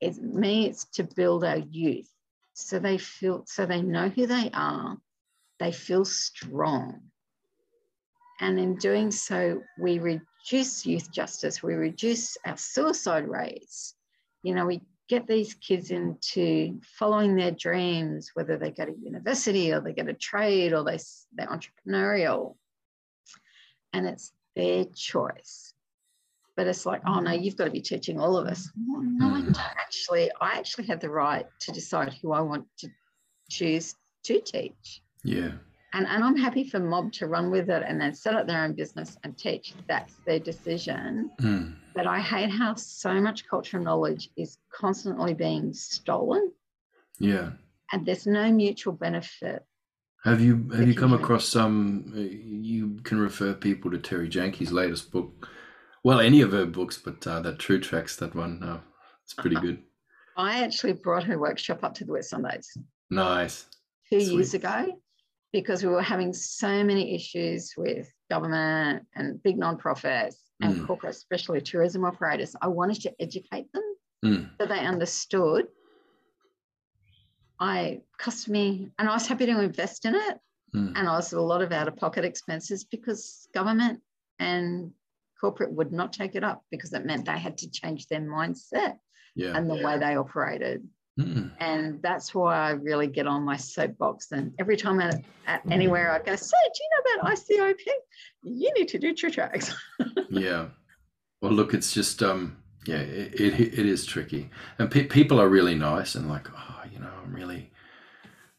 [0.00, 2.08] It's me, it's to build our youth
[2.54, 4.96] so they feel, so they know who they are,
[5.58, 7.00] they feel strong.
[8.40, 13.94] And in doing so, we reduce youth justice, we reduce our suicide rates.
[14.42, 19.72] You know, we get these kids into following their dreams, whether they go to university
[19.72, 20.98] or they get a trade or they,
[21.32, 22.56] they're entrepreneurial.
[23.92, 25.72] And it's their choice.
[26.56, 27.42] But it's like, oh no, mm-hmm.
[27.42, 28.70] you've got to be teaching all of us.
[28.86, 29.78] Well, no, I don't mm-hmm.
[29.78, 30.30] actually.
[30.40, 32.88] I actually have the right to decide who I want to
[33.50, 33.94] choose
[34.24, 35.02] to teach.
[35.22, 35.52] yeah
[35.94, 38.62] and, and I'm happy for mob to run with it and then set up their
[38.64, 39.74] own business and teach.
[39.88, 41.30] That's their decision.
[41.40, 41.76] Mm.
[41.94, 46.52] But I hate how so much cultural knowledge is constantly being stolen
[47.18, 47.50] Yeah.
[47.92, 49.64] and there's no mutual benefit.
[50.24, 52.12] Have you have you come across some?
[52.16, 55.48] uh, You can refer people to Terri Janke's latest book.
[56.02, 58.80] Well, any of her books, but uh, that True Tracks, that one, uh,
[59.22, 59.78] it's pretty good.
[60.36, 62.66] I actually brought her workshop up to the Whitsundays
[63.10, 63.66] Nice.
[64.10, 64.32] two Sweet.
[64.34, 64.98] years ago
[65.54, 70.86] because we were having so many issues with government and big non-profits and Mm.
[70.88, 72.56] corporate, especially tourism operators.
[72.60, 73.86] I wanted to educate them
[74.24, 74.50] Mm.
[74.58, 75.68] so they understood.
[77.60, 80.40] I cost me, and I was happy to invest in it.
[80.74, 80.92] Mm.
[80.96, 84.02] And I was a lot of out-of-pocket expenses because government
[84.40, 84.92] and
[85.40, 88.98] corporate would not take it up because it meant they had to change their mindset
[89.36, 89.56] Yeah.
[89.56, 90.88] and the way they operated.
[91.18, 91.52] Mm.
[91.60, 94.32] And that's why I really get on my soapbox.
[94.32, 95.12] And every time I,
[95.46, 97.86] at anywhere I go, so do you know about ICIP?
[98.42, 99.72] You need to do true tracks.
[100.30, 100.66] Yeah.
[101.40, 105.48] Well, look, it's just um, yeah, it it, it is tricky, and pe- people are
[105.48, 107.70] really nice and like, oh, you know, I'm really,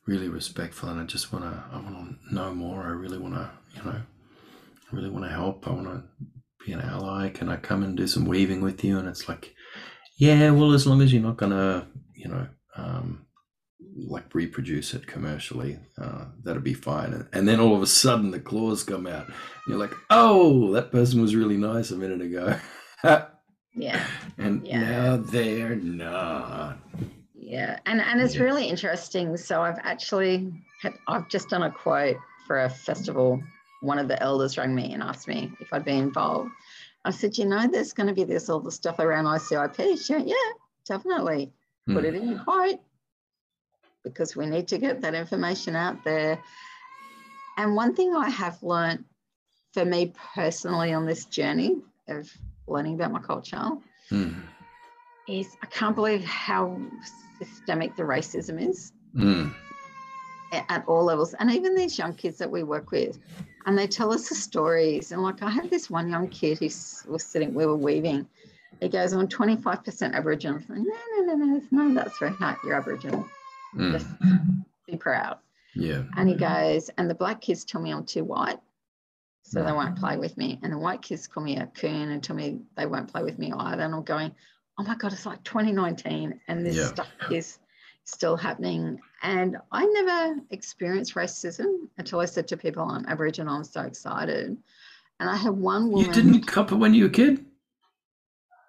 [0.07, 2.83] really respectful, and I just want to, I want to know more.
[2.83, 5.67] I really want to, you know, I really want to help.
[5.67, 6.03] I want to
[6.65, 7.29] be an ally.
[7.29, 8.97] Can I come and do some weaving with you?
[8.99, 9.53] And it's like,
[10.17, 11.87] yeah, well, as long as you're not gonna,
[12.25, 13.25] you know, um,
[13.95, 17.13] like reproduce it commercially, uh, that'll be fine.
[17.13, 19.27] And, and then all of a sudden, the claws come out.
[19.67, 22.57] You're like, oh, that person was really nice a minute ago.
[23.75, 24.07] yeah.
[24.39, 24.79] and Yeah.
[24.79, 26.79] now they're not.
[27.35, 27.79] Yeah.
[27.85, 28.43] And and it's Yeah.
[28.43, 29.37] really interesting.
[29.37, 33.39] So I've actually had I've just done a quote for a festival.
[33.81, 36.49] One of the elders rang me and asked me if I'd be involved.
[37.03, 40.03] I said, you know, there's going to be this all the stuff around ICIP.
[40.03, 40.51] She went, yeah,
[40.87, 41.53] definitely.
[41.87, 42.05] Put Mm.
[42.05, 42.79] it in your quote
[44.03, 46.39] because we need to get that information out there.
[47.57, 49.05] And one thing I have learned
[49.73, 52.31] for me personally on this journey of
[52.67, 53.71] learning about my culture
[54.11, 54.43] Mm.
[55.27, 56.79] is I can't believe how
[57.39, 59.53] systemic the racism is Mm.
[60.51, 61.33] at all levels.
[61.33, 63.19] And even these young kids that we work with,
[63.65, 65.11] and they tell us the stories.
[65.11, 66.65] And like I had this one young kid who
[67.11, 68.27] was sitting, we were weaving.
[68.81, 70.59] He goes, I'm 25% Aboriginal.
[70.59, 70.83] Said, no,
[71.17, 72.57] no, no, no, no, that's very hard.
[72.63, 73.25] You're Aboriginal.
[73.75, 73.91] Mm.
[73.91, 74.07] Just
[74.87, 75.37] be proud.
[75.75, 76.03] Yeah.
[76.17, 78.59] And he goes, and the black kids tell me I'm too white,
[79.43, 80.59] so they won't play with me.
[80.63, 83.39] And the white kids call me a coon and tell me they won't play with
[83.39, 83.83] me either.
[83.83, 84.33] And I'm going,
[84.77, 86.87] oh my God, it's like 2019 and this Yeah.
[86.87, 87.59] stuff is
[88.03, 88.99] still happening.
[89.23, 94.55] And I never experienced racism until I said to people, I'm Aboriginal, I'm so excited.
[95.19, 96.05] And I had one woman.
[96.07, 97.45] You didn't cop it when you were a kid?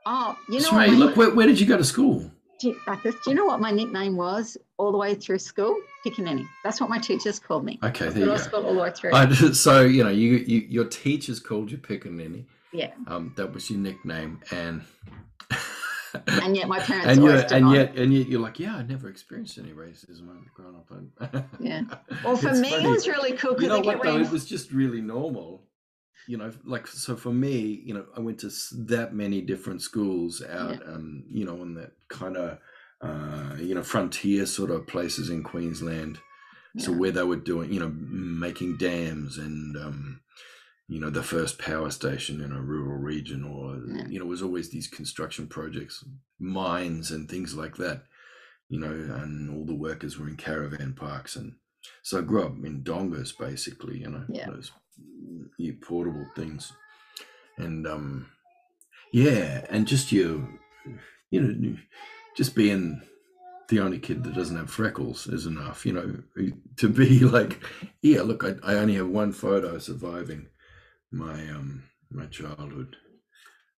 [0.07, 0.91] Oh, you know Sray, what?
[0.91, 2.31] my- look, where, where did you go to school?
[2.59, 5.77] do you, do you know what my nickname was all the way through school?
[6.07, 6.47] Pickaninny.
[6.65, 7.79] That's what my teachers called me.
[7.83, 8.39] Okay, there you go.
[8.49, 9.13] called all the way through.
[9.13, 12.47] I, so you know, you, you your teachers called you Pickaninny.
[12.73, 12.93] yeah.
[13.09, 14.83] Um, that was your nickname, and
[16.27, 19.09] And yet my parents and, always and yet and yet you're like, yeah, I never
[19.09, 20.77] experienced any racism growing
[21.21, 21.45] up.
[21.61, 21.83] Yeah.
[22.25, 22.85] Well, for It's me, funny.
[22.85, 24.19] it was really cool you because know what kept though?
[24.19, 25.63] It was just really normal.
[26.29, 28.51] You know, like so for me, you know, I went to
[28.87, 32.59] that many different schools out, um, you know, on that kind of,
[33.01, 36.19] uh, you know, frontier sort of places in Queensland.
[36.79, 40.21] So where they were doing, you know, making dams and, um,
[40.89, 44.07] you know, the first power station in a rural region, or Yeah.
[44.09, 46.05] you know, it was always these construction projects,
[46.39, 48.05] mines and things like that.
[48.69, 51.55] You know, and all the workers were in caravan parks, and
[52.03, 53.99] so I grew up in dongas, basically.
[54.01, 54.51] You know, Yeah.
[54.51, 54.71] those
[55.59, 56.73] you portable things,
[57.57, 58.27] and um,
[59.13, 60.59] yeah, and just you,
[61.31, 61.77] you know,
[62.37, 63.03] just being
[63.69, 66.23] the only kid that doesn't have freckles is enough, you know,
[66.77, 67.61] to be like,
[68.03, 70.49] yeah, look, I, I only have one photo surviving
[71.11, 72.97] my um my childhood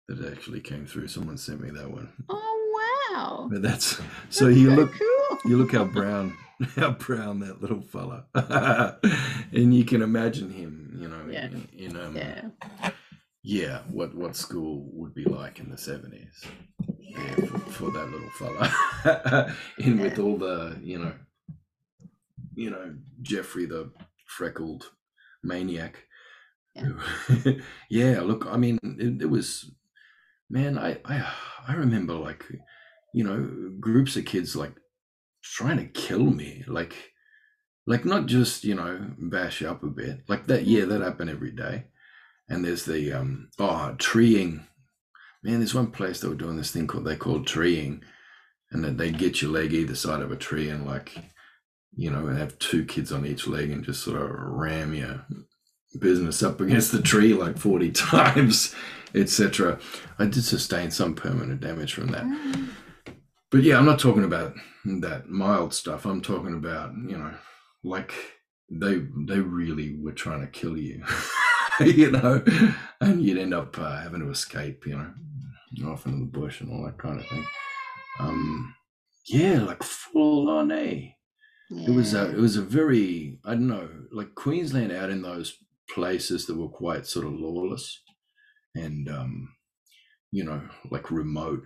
[0.08, 1.08] that actually came through.
[1.08, 2.12] Someone sent me that one.
[2.28, 3.48] Oh wow!
[3.50, 4.00] But that's
[4.30, 5.38] so you so look cool.
[5.44, 6.36] you look how brown
[6.76, 8.26] how brown that little fella
[9.52, 11.46] and you can imagine him, you know, Yeah.
[11.46, 12.48] in, in um Yeah.
[13.42, 16.44] yeah, what what school would be like in the seventies.
[16.88, 19.54] Yeah, for, for that little fella.
[19.78, 21.12] in with all the, you know,
[22.54, 23.90] you know, Jeffrey the
[24.26, 24.90] freckled
[25.42, 26.04] maniac.
[26.74, 26.92] Yeah.
[27.90, 29.70] yeah, look, I mean, it, it was
[30.50, 31.26] man, I, I
[31.66, 32.44] I remember like,
[33.14, 34.74] you know, groups of kids like
[35.42, 36.64] trying to kill me.
[36.66, 37.07] Like
[37.88, 40.20] like not just, you know, bash up a bit.
[40.28, 41.84] Like that, yeah, that happened every day
[42.48, 44.64] and there's the um oh treeing
[45.42, 48.00] man there's one place they were doing this thing called they called treeing
[48.70, 51.14] and then they'd get your leg either side of a tree and like
[51.98, 55.26] you know, and have two kids on each leg and just sort of ram your
[55.98, 58.74] business up against the tree like 40 times,
[59.16, 59.80] etc.
[60.16, 62.22] I did sustain some permanent damage from that.
[62.22, 62.68] Mm.
[63.50, 66.04] But yeah, I'm not talking about that mild stuff.
[66.04, 67.34] I'm talking about, you know,
[67.84, 68.12] like
[68.70, 71.02] they they really were trying to kill you,
[71.80, 72.44] you know,
[73.00, 76.72] and you'd end up uh, having to escape, you know, off into the bush and
[76.72, 77.46] all that kind of thing.
[78.20, 78.74] Um,
[79.26, 81.10] yeah, like full on, eh?
[81.70, 85.58] It was a it was a very I don't know like Queensland out in those
[85.90, 88.02] places that were quite sort of lawless
[88.74, 89.54] and um
[90.30, 91.62] you know like remote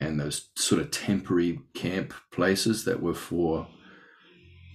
[0.00, 3.66] and those sort of temporary camp places that were for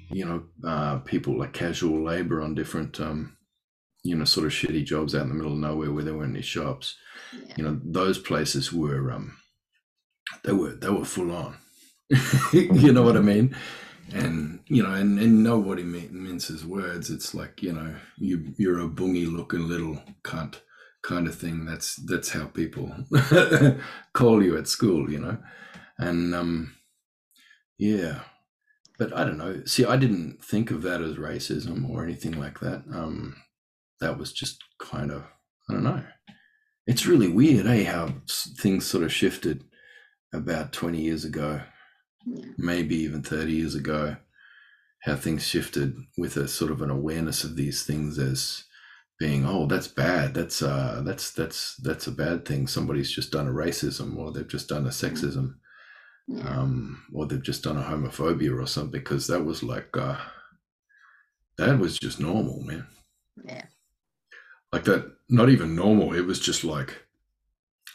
[0.10, 3.38] you know uh people like casual labor on different um
[4.04, 6.34] you know sort of shitty jobs out in the middle of nowhere where there weren't
[6.36, 6.96] any shops.
[7.34, 7.54] Yeah.
[7.58, 9.38] you know those places were um
[10.44, 11.58] they were they were full on.
[12.54, 13.56] You know what i mean?
[14.14, 17.10] And you know and, and nobody minces words.
[17.10, 20.62] It's like you know you you're a bungy looking little cunt
[21.04, 21.66] kind of thing.
[21.66, 22.92] That's that's how people
[24.14, 25.38] call you at school you know?
[25.98, 26.76] And um
[27.78, 28.22] yeah
[29.00, 32.60] but i don't know see i didn't think of that as racism or anything like
[32.60, 33.36] that um
[34.00, 35.24] that was just kind of
[35.70, 36.04] i don't know
[36.86, 38.14] it's really weird eh how
[38.60, 39.64] things sort of shifted
[40.34, 41.62] about 20 years ago
[42.26, 42.46] yeah.
[42.58, 44.18] maybe even 30 years ago,
[45.04, 48.66] how things shifted with a sort of an awareness of these things as
[49.18, 50.34] being, oh, that's bad.
[50.34, 52.68] That's uh that's that's that's a bad thing.
[52.68, 55.56] Somebody's just done a racism or they've just done a sexism.
[55.56, 55.69] yeah.
[56.46, 60.18] Um, or they've just done a homophobia or something, because that was like uh
[61.58, 62.86] that was just normal, man.
[63.44, 63.66] yeah.
[64.72, 66.14] Like that, not even normal.
[66.14, 66.96] It was just like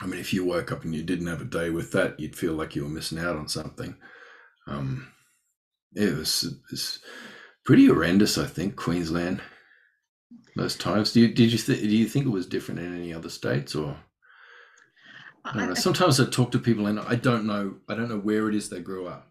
[0.01, 2.37] I mean, if you woke up and you didn't have a day with that, you'd
[2.37, 3.95] feel like you were missing out on something.
[4.67, 5.09] Um,
[5.95, 7.01] it was,
[7.65, 9.41] pretty horrendous, I think, Queensland.
[10.57, 11.13] Those times.
[11.13, 13.75] Do you did you th- do you think it was different in any other states
[13.75, 13.97] or?
[15.45, 15.71] I don't know.
[15.73, 17.77] I- Sometimes I talk to people and I don't know.
[17.89, 19.31] I don't know where it is they grew up.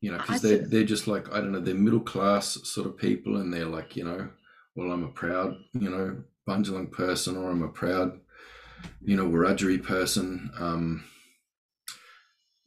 [0.00, 0.64] You know, because they see.
[0.64, 1.60] they're just like I don't know.
[1.60, 4.28] They're middle class sort of people, and they're like you know,
[4.76, 8.20] well, I'm a proud you know Bundjalung person, or I'm a proud
[9.02, 10.50] you know Wiradjuri person.
[10.58, 11.04] Um,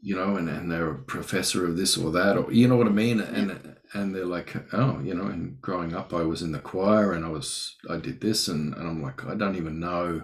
[0.02, 2.88] you know, and, and they're a professor of this or that, or you know what
[2.88, 6.52] I mean, and and they're like, oh, you know, and growing up, I was in
[6.52, 9.80] the choir, and I was, I did this, and, and I'm like, I don't even
[9.82, 10.24] know,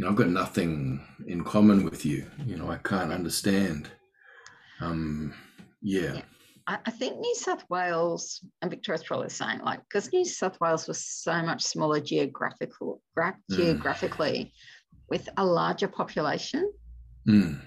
[0.00, 3.90] you know, I've got nothing in common with you, you know, I can't understand.
[4.80, 5.34] Um,
[5.82, 6.22] yeah, Yeah.
[6.66, 10.58] I, I think New South Wales and Victoria's probably the same, like because New South
[10.58, 13.56] Wales was so much smaller geographical gra- Mm.
[13.56, 14.54] geographically
[15.10, 16.72] with a larger population.
[17.28, 17.60] Mm,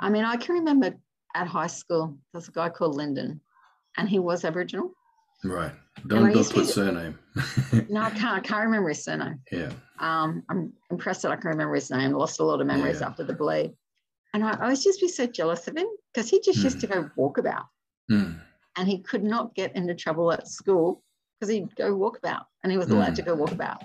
[0.00, 0.94] I mean, I can remember
[1.34, 3.38] at high school, there's a guy called Lyndon,
[3.98, 4.92] and he was Aboriginal.
[5.44, 5.74] right.
[6.06, 7.18] Don't, don't put surname.
[7.88, 9.40] No, I can't, I can't remember his surname.
[9.50, 9.70] yeah.
[9.98, 12.12] Um, I'm impressed that I can remember his name.
[12.12, 13.08] Lost a lot of memories Yeah.
[13.08, 13.72] after the bleed.
[14.34, 16.80] And I always just be so jealous of him because he just used Mm.
[16.82, 17.64] to go walkabout
[18.10, 18.38] Mm,
[18.76, 21.02] and he could not get into trouble at school
[21.40, 23.16] because he'd go walkabout and he was allowed Mm.
[23.16, 23.80] to go walkabout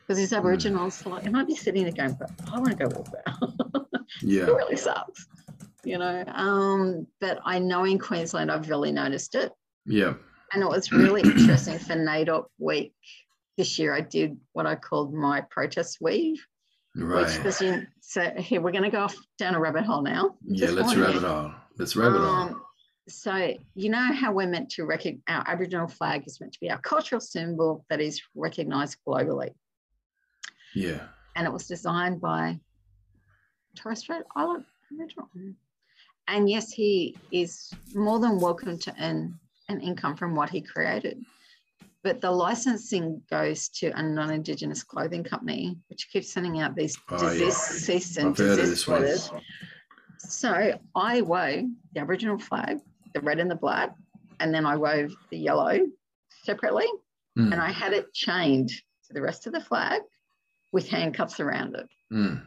[0.00, 0.90] because he's Aboriginal.
[0.90, 3.86] So like, he might be sitting there going, but I want to go walkabout.
[4.22, 4.42] yeah.
[4.42, 5.26] it really sucks,
[5.84, 6.24] you know.
[6.34, 9.52] Um, but I know in Queensland, I've really noticed it.
[9.86, 10.14] Yeah.
[10.52, 12.94] And it was really interesting for NAIDOC week
[13.56, 13.94] this year.
[13.94, 16.44] I did what I called my protest weave,
[16.96, 17.26] right.
[17.26, 20.36] which was in, so here we're going to go off down a rabbit hole now.
[20.46, 20.70] Yeah.
[20.70, 21.52] Let's rabbit hole.
[21.78, 22.28] Let's rabbit hole.
[22.28, 22.62] Um,
[23.08, 26.70] so you know how we're meant to recognize our Aboriginal flag is meant to be
[26.70, 29.50] our cultural symbol that is recognized globally,
[30.74, 31.00] Yeah.
[31.34, 32.60] and it was designed by
[33.74, 35.28] Torres Strait Island Aboriginal.
[36.28, 41.24] And yes, he is more than welcome to earn an income from what he created.
[42.02, 47.30] But the licensing goes to a non-Indigenous clothing company, which keeps sending out these Oh,
[47.30, 47.50] yeah.
[47.50, 49.30] cease and I've desist letters.
[50.18, 52.78] So I wove the Aboriginal flag,
[53.14, 53.94] the red and the black,
[54.40, 55.78] and then I wove the yellow
[56.44, 56.86] separately,
[57.38, 60.02] Mm, and I had it chained to the rest of the flag
[60.70, 61.88] with handcuffs around it.
[62.12, 62.42] mm,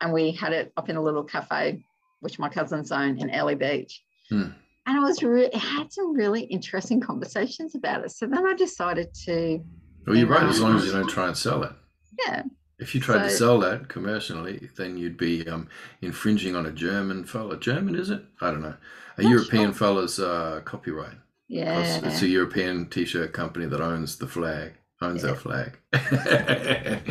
[0.00, 1.82] And we had it up in a little cafe,
[2.20, 4.00] which my cousins own in Airlie Beach.
[4.30, 4.50] Hmm.
[4.88, 8.10] And it was really, it had some really interesting conversations about it.
[8.10, 9.62] So then I decided to,
[10.06, 10.44] Well, you're right.
[10.44, 11.72] As long as you don't try and sell it.
[12.26, 12.44] yeah,
[12.78, 15.68] If you tried to sell that commercially, then you'd be um,
[16.00, 17.58] infringing on a German fella.
[17.58, 18.22] German, is it?
[18.40, 18.76] I don't know.
[19.18, 19.74] A European sure.
[19.74, 21.18] fella's uh, copyright.
[21.48, 22.00] yeah.
[22.04, 24.72] It's a European t-shirt company that owns the flag,
[25.02, 25.30] owns Yeah.
[25.30, 25.78] our flag.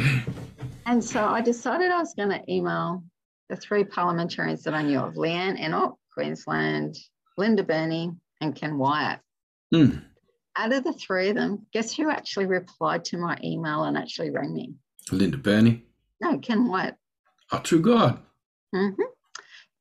[0.87, 3.03] And so I decided I was going to email
[3.49, 6.95] the three parliamentarians that I knew of Leanne Enoch, Queensland,
[7.37, 8.11] Linda Burney,
[8.41, 9.19] and Ken Wyatt.
[9.73, 10.03] Mm.
[10.55, 14.31] Out of the three of them, guess who actually replied to my email and actually
[14.31, 14.73] rang me?
[15.11, 15.83] Linda Burney.
[16.21, 16.95] No, Ken Wyatt.
[17.51, 18.19] Oh, true God.
[18.75, 19.01] Mm-hmm.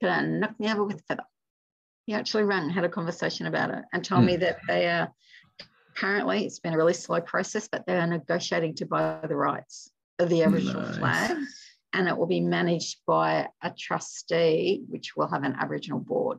[0.03, 1.25] Gonna knock me over with a feather.
[2.05, 4.27] He actually rang, had a conversation about it, and told Hmm.
[4.27, 5.13] me that they are
[5.97, 9.91] currently, it's been a really slow process, but they are negotiating to buy the rights
[10.19, 10.99] of the Aboriginal Nice.
[10.99, 11.39] flag.
[11.95, 16.39] And it will be managed by a trustee, which will have an Aboriginal board.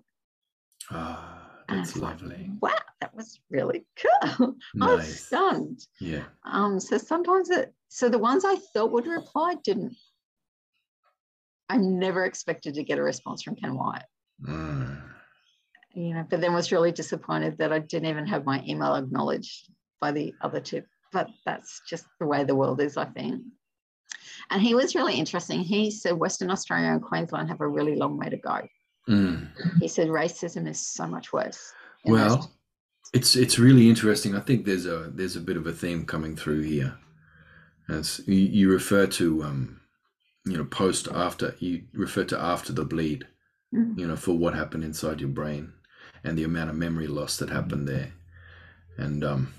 [0.91, 2.49] Ah, that's it's like, lovely.
[2.61, 2.71] wow,
[3.01, 4.55] that was really cool.
[4.81, 5.79] I was stunned.
[5.99, 6.23] Yeah.
[6.45, 9.95] Um, so sometimes it, so the ones I thought would reply didn't.
[11.69, 14.03] I never expected to get a response from Ken Wyatt,
[14.47, 15.01] Mm.
[15.93, 19.69] you know, but then was really disappointed that I didn't even have my email acknowledged
[19.99, 20.83] by the other two.
[21.11, 23.41] But that's just the way the world is, I think.
[24.51, 25.59] And he was really interesting.
[25.61, 28.61] He said Western Australia and Queensland have a really long way to go.
[29.07, 29.47] Mm.
[29.79, 31.73] He said racism is so much worse.
[32.05, 32.51] those Well,
[33.13, 34.35] it's it's really interesting.
[34.35, 36.97] I think there's a there's a bit of a theme coming through here.
[37.89, 39.79] As you, you refer to, um,
[40.45, 43.27] you know, post after you refer to after the bleed.
[43.73, 43.97] Mm.
[43.97, 45.73] You know, for what happened inside your brain,
[46.23, 48.13] and the amount of memory loss that happened there.
[48.97, 49.53] And um,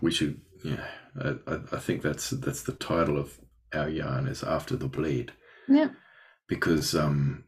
[0.00, 0.84] we should, yeah,
[1.20, 3.38] I, I, I think that's that's the title of
[3.72, 5.32] our yarn is after the bleed.
[5.68, 5.90] Yeah.
[6.48, 7.44] Because um,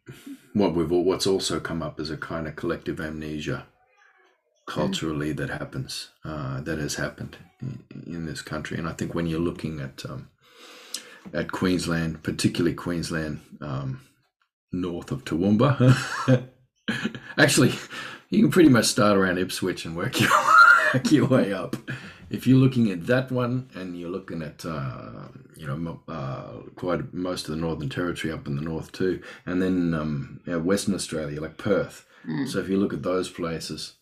[0.55, 3.67] what we've what's also come up is a kind of collective amnesia
[4.67, 9.27] culturally that happens uh, that has happened in, in this country, and I think when
[9.27, 10.29] you're looking at um,
[11.33, 14.01] at Queensland, particularly Queensland um,
[14.73, 16.49] north of Toowoomba,
[17.39, 17.75] actually,
[18.31, 20.31] you can pretty much start around Ipswich and work your
[20.95, 21.77] work your way up.
[22.29, 27.15] If you're looking at that one and you're looking at uh, you know uh, quite
[27.15, 30.95] most of the Northern Territory up in the north too, and then um, yeah, Western
[30.95, 32.07] Australia like Perth.
[32.29, 32.49] Mm.
[32.49, 33.95] So if you look at those places,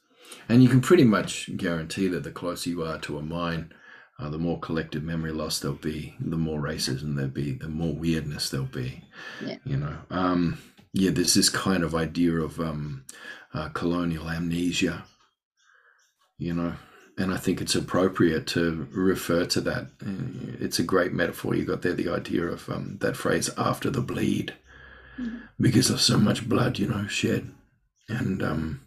[0.49, 3.73] and you can pretty much guarantee that the closer you are to a mine,
[4.19, 7.95] uh, the more collective memory loss there'll be, the more racism there'll be, the more
[7.95, 9.03] weirdness there'll be.
[9.45, 9.57] Yeah.
[9.65, 10.59] You know, um,
[10.93, 13.05] yeah, there's this kind of idea of um,
[13.53, 15.05] uh, colonial amnesia.
[16.39, 16.75] You know,
[17.19, 19.87] and I think it's appropriate to refer to that.
[20.61, 24.01] It's a great metaphor you got there, the idea of um, that phrase "after the
[24.01, 24.55] bleed,"
[25.19, 25.43] Mhm.
[25.61, 27.53] because of so much blood, you know, shed,
[28.09, 28.81] and um,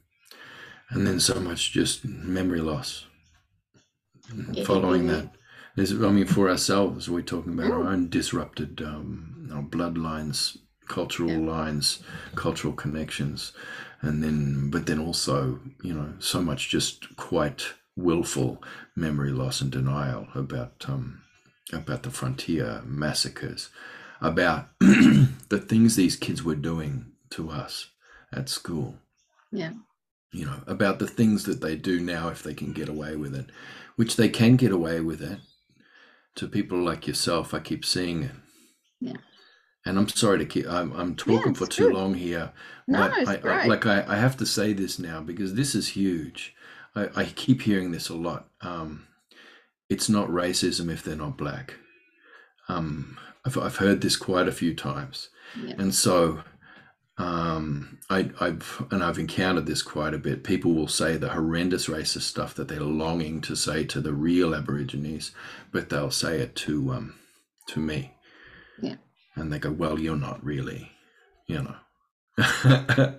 [0.90, 3.06] and then so much just memory loss.
[4.52, 5.14] Yeah, Following yeah.
[5.14, 5.36] that,
[5.76, 7.92] there's, I mean, for ourselves, we're talking about our Mm.
[7.92, 10.58] own disrupted um, our bloodlines,
[10.88, 11.38] cultural Yeah.
[11.56, 12.00] lines,
[12.36, 13.54] cultural connections,
[14.02, 18.64] and then, but then also, you know, so much just quite willful
[18.96, 21.22] memory loss and denial about um,
[21.74, 23.70] about the frontier massacres,
[24.22, 27.90] about the things these kids were doing to us
[28.32, 28.96] at school
[29.52, 29.72] Yeah.
[30.32, 33.36] you know, about the things that they do now if they can get away with
[33.36, 33.50] it,
[33.98, 35.40] which they can get away with it.
[36.36, 38.32] To people like yourself, I keep seeing it.
[39.02, 39.18] Yeah.
[39.86, 40.68] And I'm sorry to keep.
[40.70, 41.94] I'm, I'm talking for it's too good.
[41.96, 42.52] long here.
[42.88, 46.54] No, I, I, like I, I have to say this now because this is huge.
[46.98, 48.50] I, I keep hearing this a lot.
[48.62, 49.08] Um,
[49.90, 51.76] it's not racism if they're not black.
[52.68, 55.30] Um, I've, I've heard this quite a few times.
[55.62, 55.76] Yeah.
[55.78, 56.44] And so
[57.18, 60.44] um, I, I've and I've encountered this quite a bit.
[60.44, 64.54] People will say the horrendous racist stuff that they're longing to say to the real
[64.54, 65.32] Aborigines,
[65.72, 67.16] but they'll say it to um,
[67.70, 68.14] to me.
[68.82, 68.96] Yeah.
[69.36, 70.92] And they go, "Well, you're not really,
[71.48, 71.76] you know.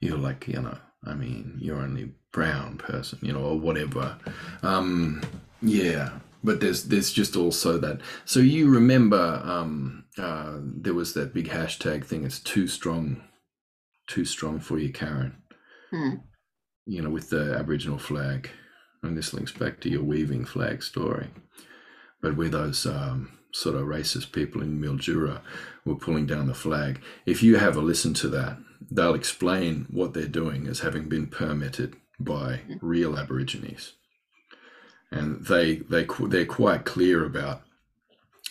[0.00, 4.16] you're like, you know, I mean, you're only brown person, you know, or whatever."
[4.62, 5.22] Um,
[5.62, 6.10] yeah,
[6.44, 8.00] but there's there's just also that.
[8.24, 12.24] So you remember um, uh, there was that big hashtag thing.
[12.24, 13.22] It's too strong,
[14.06, 15.36] too strong for you, Karen.
[15.90, 16.14] Hmm.
[16.84, 18.50] You know, with the Aboriginal flag,
[19.02, 21.28] and this links back to your weaving flag story.
[22.22, 25.40] But where those um, sort of racist people in Mildura
[25.84, 28.58] were pulling down the flag, if you have a listen to that,
[28.90, 33.94] they'll explain what they're doing as having been permitted by real Aborigines
[35.10, 37.62] and they they they're quite clear about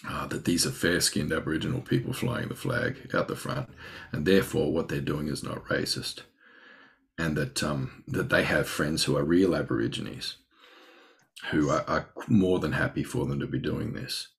[0.07, 3.69] uh, that these are fair-skinned Aboriginal people flying the flag out the front,
[4.11, 6.21] and therefore what they're doing is not racist,
[7.17, 10.37] and that um, that they have friends who are real Aborigines
[11.51, 14.29] who are, are more than happy for them to be doing this.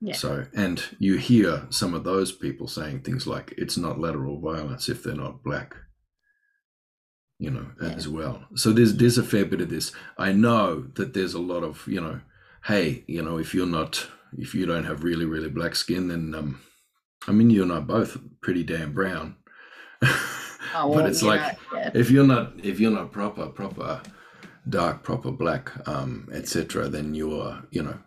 [0.00, 0.14] Yeah.
[0.14, 4.88] So, and you hear some of those people saying things like, "It's not lateral violence
[4.88, 5.76] if they're not black."
[7.38, 7.90] You know, Yeah.
[7.90, 8.44] as well.
[8.54, 9.92] So there's there's a fair bit of this.
[10.16, 12.20] I know that there's a lot of you know,
[12.64, 16.34] hey, you know, if you're not if you don't have really really black skin, then
[16.34, 16.60] um,
[17.26, 19.36] I mean you and I both pretty damn brown.
[20.74, 21.90] Oh, but it's you like yeah.
[21.94, 24.02] if you're not if you're not proper proper,
[24.68, 27.98] dark, proper black, um, etc., then you're, you know,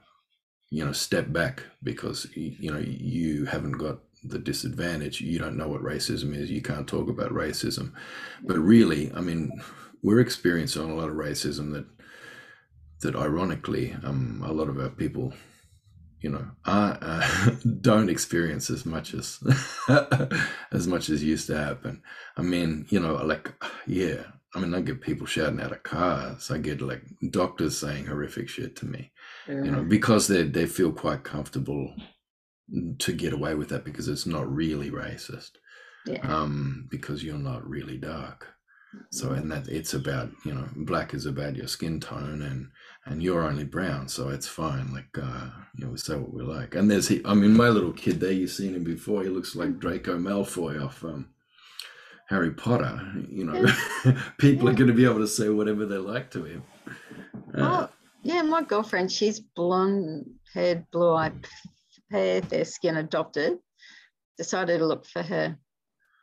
[0.70, 5.22] you know, step back because you know you haven't got the disadvantage.
[5.22, 6.52] You don't know what racism is.
[6.52, 7.94] You can't talk about racism,
[8.44, 9.52] but really, I mean,
[10.04, 11.86] we're experiencing a lot of racism that
[13.02, 15.34] that ironically, um, a lot of our people
[16.22, 17.52] you know are, uh,
[17.82, 19.40] don't experience as much as
[20.72, 22.02] as much as used to happen
[22.38, 23.52] i mean you know like
[23.88, 24.24] yeah
[24.56, 27.02] i mean i get people shouting out of cars i get like
[27.32, 29.12] doctors saying horrific shit to me
[29.48, 29.64] yeah.
[29.64, 31.94] you know because they they feel quite comfortable
[33.00, 35.52] to get away with that because it's not really racist
[36.06, 36.20] yeah.
[36.24, 38.48] um because you're not really dark
[39.10, 39.36] so mm-hmm.
[39.36, 42.70] and that it's about you know black is about your skin tone and
[43.06, 44.94] and you're only brown, so it's fine.
[44.94, 46.76] Like, uh, you know, we say what we like.
[46.76, 49.24] And there's, he, I mean, my little kid there, you've seen him before.
[49.24, 51.30] He looks like Draco Malfoy off um,
[52.30, 53.02] Harry Potter.
[53.30, 53.66] You know,
[54.38, 54.72] people yeah.
[54.72, 56.64] are going to be able to say whatever they like to him.
[57.56, 57.90] Uh, oh,
[58.22, 61.48] yeah, my girlfriend, she's blonde haired, blue eyed
[62.12, 63.58] fair skin, adopted,
[64.38, 65.58] decided to look for her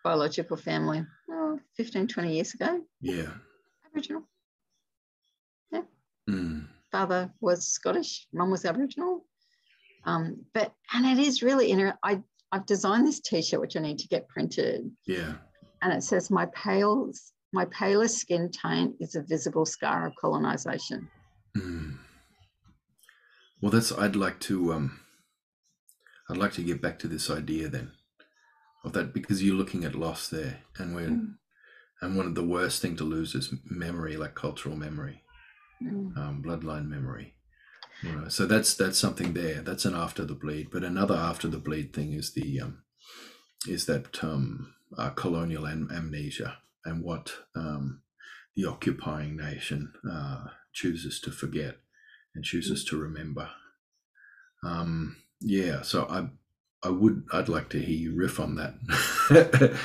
[0.04, 2.80] biological family oh, 15, 20 years ago.
[3.00, 3.30] Yeah.
[3.86, 4.24] Aboriginal.
[6.28, 6.66] Mm.
[6.92, 9.24] Father was Scottish, mum was Aboriginal.
[10.04, 12.22] Um, but and it is really inter- I
[12.52, 14.90] I've designed this T-shirt which I need to get printed.
[15.06, 15.34] Yeah.
[15.82, 17.10] And it says my pale
[17.52, 21.08] my paler skin tone is a visible scar of colonization.
[21.56, 21.98] Mm.
[23.60, 25.00] Well, that's I'd like to um
[26.30, 27.92] I'd like to get back to this idea then
[28.84, 31.34] of that because you're looking at loss there and when mm.
[32.00, 35.22] and one of the worst thing to lose is memory like cultural memory
[35.82, 36.16] mm.
[36.16, 37.34] um, bloodline memory.
[38.02, 39.60] You know, so that's that's something there.
[39.60, 40.70] That's an after the bleed.
[40.70, 42.82] But another after the bleed thing is the um,
[43.66, 48.02] is that um, uh, colonial am- amnesia and what um,
[48.54, 51.78] the occupying nation uh, chooses to forget
[52.34, 53.50] and chooses to remember.
[54.62, 56.28] Um, yeah, so I
[56.86, 58.74] I would I'd like to hear you riff on that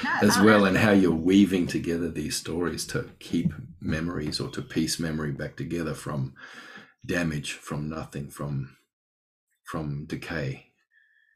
[0.22, 3.51] as well and how you're weaving together these stories to keep
[3.82, 6.34] memories or to piece memory back together from
[7.06, 8.78] damage, from nothing, from
[9.64, 10.68] from decay.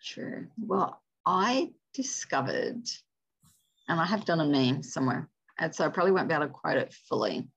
[0.02, 0.48] Sure.
[0.60, 2.84] Well, I discovered,
[3.88, 6.52] and I have done a meme somewhere, and so I probably won't be able to
[6.52, 7.48] quote it fully,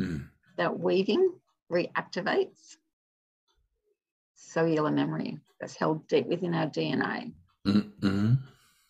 [0.00, 0.26] mm.
[0.56, 1.34] that weaving
[1.70, 2.76] reactivates
[4.50, 7.32] cellular memory that's held deep within our DNA.
[7.66, 8.34] Mm-hmm.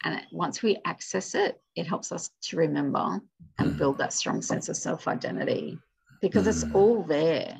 [0.02, 3.20] And once we access it, it helps us to remember
[3.58, 3.78] and mm.
[3.78, 5.78] build that strong sense of self identity
[6.22, 6.48] because mm.
[6.48, 7.56] it's all there.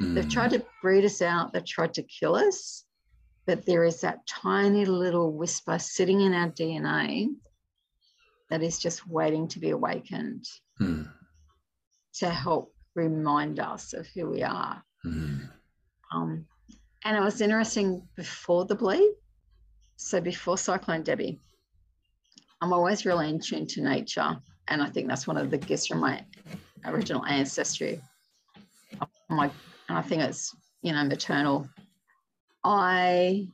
[0.00, 0.14] Mm.
[0.14, 2.84] They've tried to breed us out, they've tried to kill us,
[3.46, 7.28] but there is that tiny little whisper sitting in our DNA
[8.48, 10.46] that is just waiting to be awakened
[10.80, 11.10] mm.
[12.14, 14.82] to help remind us of who we are.
[15.04, 15.50] Mm.
[16.14, 16.46] Um,
[17.04, 19.12] and it was interesting before the bleed
[20.02, 21.38] so before Cyclone Debbie,
[22.60, 24.36] I'm always really in tune to nature.
[24.68, 26.24] And I think that's one of the gifts from my
[26.84, 28.00] original ancestry.
[29.28, 29.50] My,
[29.88, 31.68] and I think it's, you know, maternal.
[32.64, 33.46] I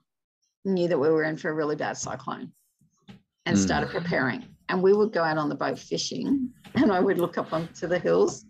[0.64, 2.50] knew that we were in for a really bad cyclone
[3.46, 3.60] and mm.
[3.60, 4.44] started preparing.
[4.70, 7.86] And we would go out on the boat fishing, and I would look up onto
[7.86, 8.44] the hills,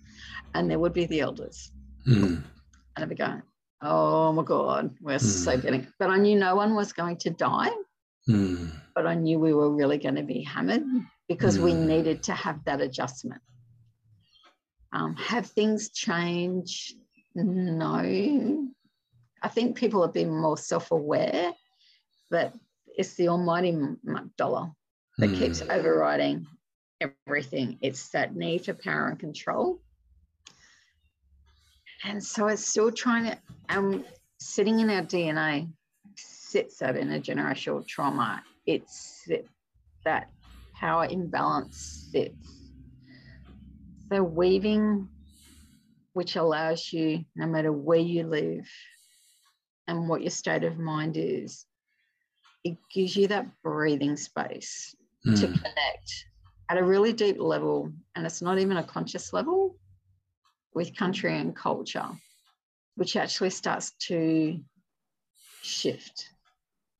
[0.55, 1.72] and there would be the elders.
[2.07, 2.22] Mm.
[2.24, 2.44] And
[2.96, 3.42] I'd be going,
[3.81, 5.20] Oh my God, we're mm.
[5.20, 7.70] so getting, but I knew no one was going to die.
[8.29, 8.70] Mm.
[8.95, 10.83] But I knew we were really going to be hammered
[11.29, 11.62] because mm.
[11.62, 13.41] we needed to have that adjustment.
[14.93, 16.95] Um, have things changed?
[17.35, 18.68] No.
[19.41, 21.53] I think people have been more self aware
[22.31, 22.55] but
[22.97, 23.76] it's the almighty
[24.37, 24.70] dollar
[25.18, 26.47] that keeps overriding
[27.01, 27.79] everything.
[27.81, 29.81] It's that need for power and control.
[32.05, 33.38] And so it's still trying to,
[33.70, 34.05] um,
[34.38, 35.68] sitting in our DNA
[36.16, 38.42] sits that intergenerational trauma.
[38.66, 39.28] It's
[40.05, 40.30] that
[40.74, 42.55] power imbalance sits.
[44.11, 45.09] So weaving,
[46.12, 48.66] which allows you, no matter where you live
[49.86, 51.66] and what your state of mind is,
[52.64, 54.94] it gives you that breathing space
[55.26, 55.38] mm.
[55.40, 55.55] to hmm.
[55.55, 56.26] connect
[56.70, 57.92] at a really deep level.
[58.14, 59.76] And it's not even a conscious level
[60.75, 62.09] with country and culture,
[62.97, 64.59] which actually starts to
[65.62, 66.29] shift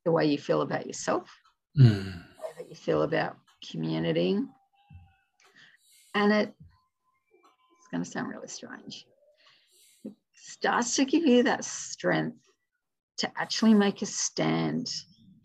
[0.05, 1.31] the way you feel about yourself,
[1.79, 2.05] mm.
[2.05, 3.37] the way that you feel about
[3.71, 4.39] community.
[6.15, 6.55] And it,
[7.79, 9.07] it's going to sound really strange.
[10.05, 12.39] It starts to give you that strength
[13.19, 14.89] to actually make a stand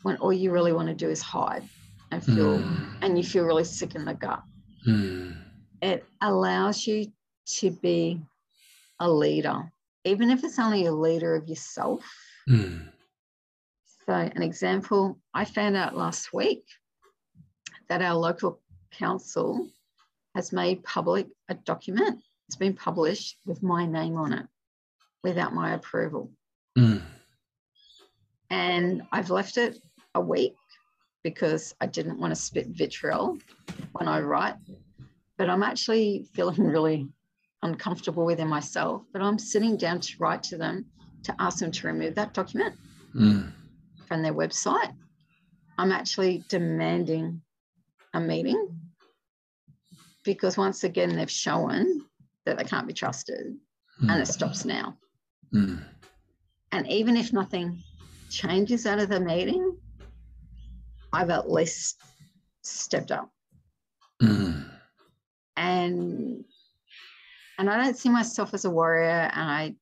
[0.03, 1.63] when all you really want to do is hide
[2.11, 2.95] and feel, mm.
[3.01, 4.43] and you feel really sick in the gut.
[4.87, 5.35] Mm.
[5.81, 7.07] It allows you
[7.45, 8.21] to be
[8.99, 9.71] a leader,
[10.03, 12.03] even if it's only a leader of yourself.
[12.49, 12.89] Mm.
[14.05, 16.63] So, an example I found out last week
[17.89, 18.59] that our local
[18.91, 19.67] council
[20.35, 22.21] has made public a document.
[22.47, 24.45] It's been published with my name on it
[25.23, 26.31] without my approval.
[26.77, 27.01] Mm.
[28.49, 29.79] And I've left it
[30.15, 30.55] a week
[31.23, 33.37] because I didn't want to spit vitriol
[33.93, 34.55] when I write.
[35.37, 37.07] But I'm actually feeling really
[37.63, 39.03] uncomfortable with within myself.
[39.11, 40.85] But I'm sitting down to write to them
[41.23, 42.75] to ask them to remove that document
[43.15, 43.51] Mm.
[44.07, 44.93] from their website.
[45.77, 47.41] I'm actually demanding
[48.13, 48.79] a meeting
[50.23, 52.05] because once again they've shown
[52.45, 53.57] that they can't be trusted
[54.01, 54.97] and it stops now.
[55.53, 55.83] Mm.
[56.71, 57.83] And even if nothing
[58.29, 59.77] changes out of the meeting,
[61.13, 62.01] I've at least
[62.63, 63.31] stepped up.
[64.21, 64.69] Mm.
[65.55, 66.43] And
[67.57, 69.75] and I don't see myself as a warrior and I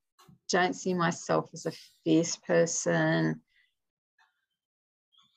[0.50, 1.72] don't see myself as a
[2.04, 3.40] fierce person.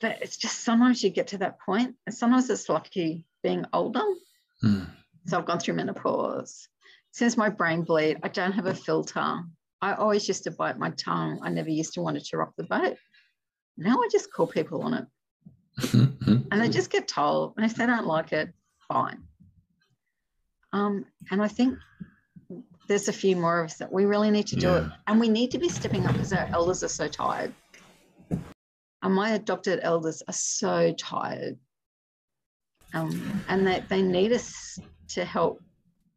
[0.02, 4.04] But it's just sometimes you get to that point, and sometimes it's lucky being older.
[4.64, 4.88] Mm.
[5.28, 6.68] So I've gone through menopause.
[7.12, 9.40] Since my brain bleed, I don't have a filter.
[9.82, 11.40] I always used to bite my tongue.
[11.42, 12.98] I never used to want to rock the boat.
[13.78, 15.06] Now I just call people on it
[15.80, 16.48] Mm.
[16.52, 17.54] and they just get told.
[17.58, 18.54] And if they don't like it,
[18.88, 19.24] fine.
[20.74, 21.78] Um, and I think
[22.88, 24.86] there's a few more of us that we really need to do it.
[25.08, 27.54] And we need to be stepping up because our elders are so tired.
[28.30, 31.58] And my adopted elders are so tired.
[32.94, 34.80] Um, and they, they need us
[35.10, 35.62] to help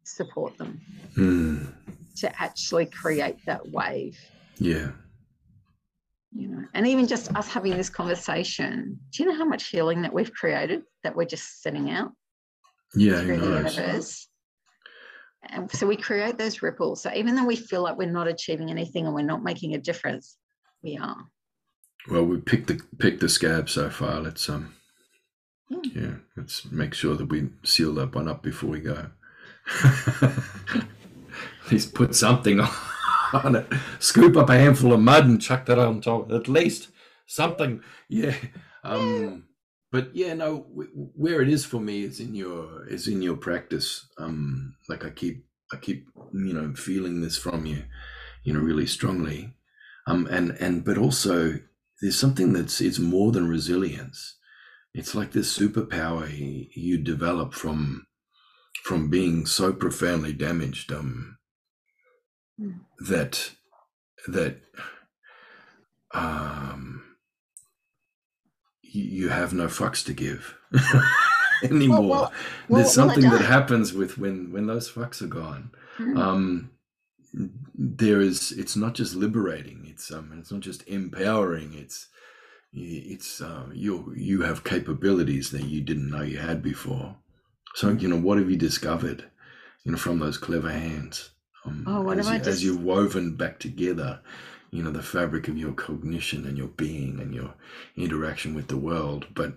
[0.04, 0.80] support them
[1.16, 1.72] Mm.
[2.16, 4.18] to actually create that wave.
[4.58, 4.92] Yeah.
[6.32, 10.02] you know and even just us having this conversation do you know how much healing
[10.02, 12.12] that we've created that we're just sending out
[12.94, 13.20] Yeah.
[13.22, 14.27] Through the universe
[15.50, 18.70] and so we create those ripples so even though we feel like we're not achieving
[18.70, 20.36] anything and we're not making a difference
[20.82, 21.16] we are
[22.10, 24.20] Well, we picked the picked the scab so far.
[24.20, 24.74] Let's um,
[25.70, 25.80] Hmm.
[25.94, 29.10] yeah, let's make sure that we seal that one up before we go.
[29.82, 32.60] At least put something
[33.32, 33.66] on it.
[33.98, 36.32] Scoop up a handful of mud and chuck that on top.
[36.32, 36.88] At least
[37.26, 37.82] something.
[38.08, 38.34] Yeah.
[38.82, 39.47] Um.
[39.92, 40.64] But yeah, no.
[40.70, 44.06] W- where it is for me is in your is in your practice.
[44.18, 44.76] Um.
[44.88, 47.84] Like I keep I keep you know feeling this from you,
[48.44, 49.54] you know, really strongly.
[50.06, 50.26] Um.
[50.30, 51.60] And and but also
[52.02, 54.34] there's something that's it's more than resilience
[54.94, 56.66] it's like this superpower you,
[56.98, 58.06] develop from
[58.84, 61.38] from being so profoundly damaged um
[62.60, 62.80] Mm.
[63.08, 63.52] that
[64.28, 64.60] that
[66.12, 67.07] um
[68.90, 70.56] you, you have no fucks to give
[71.62, 72.00] anymore.
[72.00, 72.32] well, well,
[72.82, 75.70] there's well, I something that happens with when when those fucks are gone.
[75.98, 76.18] Mm.
[76.18, 76.70] um
[77.74, 82.08] there is it's not just liberating it's um it's not just empowering it's
[82.72, 87.16] it's uh, you you have capabilities that you didn't know you had before.
[87.74, 89.24] So you know what have you discovered
[89.84, 91.30] you know from those clever hands
[91.64, 94.20] um, Oh, what as, have I you, as you've woven back together
[94.70, 97.54] you know the fabric of your cognition and your being and your
[97.96, 99.54] interaction with the world but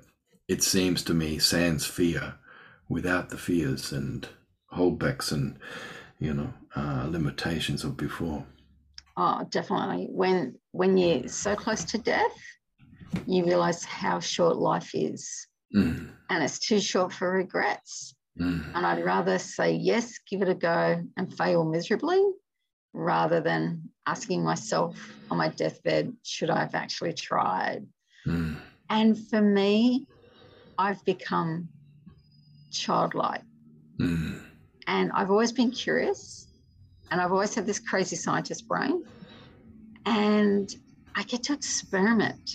[0.47, 2.35] it seems to me sans fear
[2.89, 4.27] without the fears and
[4.73, 5.57] holdbacks and
[6.19, 8.45] you know uh, limitations of before.
[9.17, 10.07] Oh definitely.
[10.09, 12.37] When when you're so close to death
[13.25, 15.47] you realize how short life is.
[15.75, 18.15] Mm, and it's too short for regrets.
[18.39, 22.23] Mm, And I'd rather say yes, give it a go and fail miserably
[22.93, 27.87] rather than asking myself on my deathbed, should I have actually tried?
[28.27, 28.57] mm,
[28.89, 30.07] And for me,
[30.77, 31.69] I've become
[32.71, 33.43] childlike
[33.99, 34.41] mm,
[34.87, 36.47] and I've always been curious
[37.11, 39.03] and I've always had this crazy scientist brain.
[40.05, 40.69] And
[41.15, 42.49] I get to experiment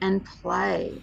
[0.00, 1.02] and play.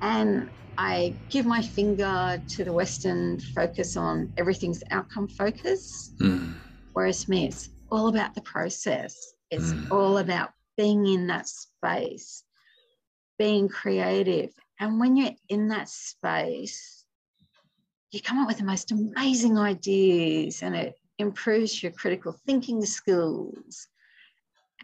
[0.00, 6.54] And I give my finger to the Western focus on everything's outcome focus, mm,
[6.92, 9.34] whereas me, it's all about the process.
[9.50, 9.86] It's Mm.
[9.90, 12.44] all about being in that space,
[13.38, 14.52] being creative.
[14.78, 17.04] And when you're in that space,
[18.12, 23.86] you come up with the most amazing ideas and it improves your critical thinking skills.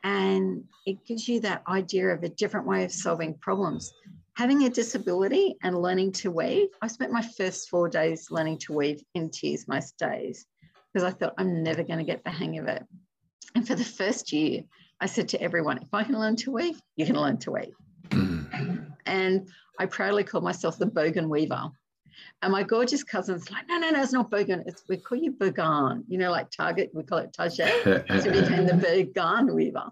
[0.04, 3.92] And it gives you that idea of a different way of solving problems.
[4.34, 8.74] Having a disability and learning to weave, I spent my first four days learning to
[8.74, 10.46] weave in tears most days
[10.96, 12.82] because I thought I'm never going to get the hang of it.
[13.54, 14.62] And for the first year,
[14.98, 17.74] I said to everyone, if I can learn to weave, you can learn to weave.
[18.08, 19.46] mm, And
[19.78, 21.68] I proudly called myself the Bogan Weaver.
[22.40, 24.62] And my gorgeous cousin's like, no, no, no, it's not Bogan.
[24.64, 26.02] It's we call you Bogan.
[26.08, 28.22] You know, like Target, we call it Tajay.
[28.22, 29.90] so we became the Bogan weaver.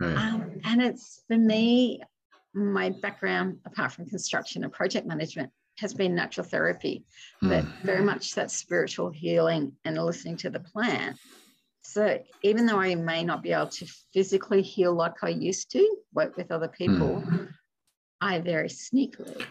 [0.00, 0.16] Right.
[0.16, 2.00] Um, and it's for me,
[2.54, 7.04] my background, apart from construction and project management, has been natural therapy,
[7.42, 7.84] but Mm.
[7.84, 11.18] very much that spiritual healing and listening to the plant.
[11.82, 15.96] So even though I may not be able to physically heal like I used to,
[16.12, 17.24] work with other people,
[18.20, 19.46] I very sneakily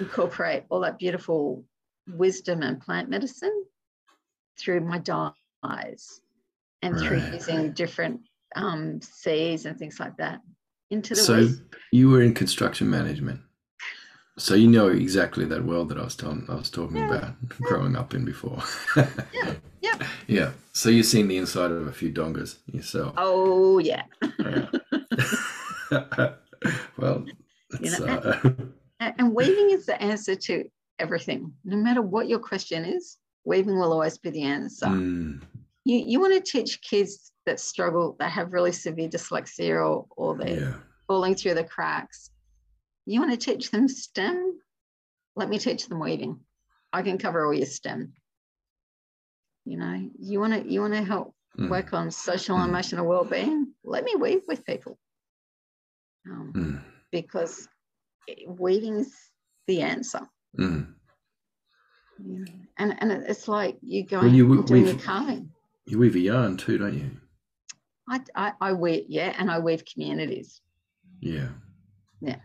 [0.00, 1.64] incorporate all that beautiful
[2.08, 3.64] wisdom and plant medicine
[4.58, 6.20] through my dyes
[6.82, 8.22] and through using different
[8.56, 10.40] um, seeds and things like that
[10.90, 11.48] into the So
[11.92, 13.40] you were in construction management.
[14.38, 17.16] So you know exactly that world that I was telling I was talking Yeah.
[17.16, 18.62] about growing up in before.
[18.96, 19.98] Yeah, yeah.
[20.26, 20.50] Yeah.
[20.72, 23.12] So you've seen the inside of a few dongas yourself.
[23.18, 24.04] Oh, yeah.
[24.38, 24.66] Yeah.
[26.96, 27.24] well,
[27.80, 28.06] it's, know,
[29.00, 30.64] uh, And weaving is the answer to
[30.98, 31.52] everything.
[31.64, 34.86] No matter what your question is, weaving will always be the answer.
[34.86, 35.42] mm,
[35.84, 40.36] You, you want to teach kids that struggle, that have really severe dyslexia or, or
[40.38, 40.74] they're yeah.
[41.08, 42.30] falling through the cracks.
[43.06, 44.58] You want to teach them STEM?
[45.34, 46.38] Let me teach them weaving.
[46.92, 48.12] I can cover all your STEM.
[49.64, 52.68] You know, you want to you want to help Mm, work on social and Mm.
[52.70, 53.74] emotional well-being.
[53.84, 54.98] Let me weave with people.
[56.26, 57.68] Um, mm, because
[58.46, 59.14] weaving's
[59.66, 60.26] the answer.
[60.58, 60.94] mm.
[62.18, 62.44] know.
[62.78, 65.52] And and it's like you go Well, you and doing your weave- carving.
[65.84, 67.10] You weave a yarn too, don't you?
[68.08, 70.62] I, I I weave yeah, and I weave communities.
[71.20, 71.48] Yeah.
[72.22, 72.40] Yeah.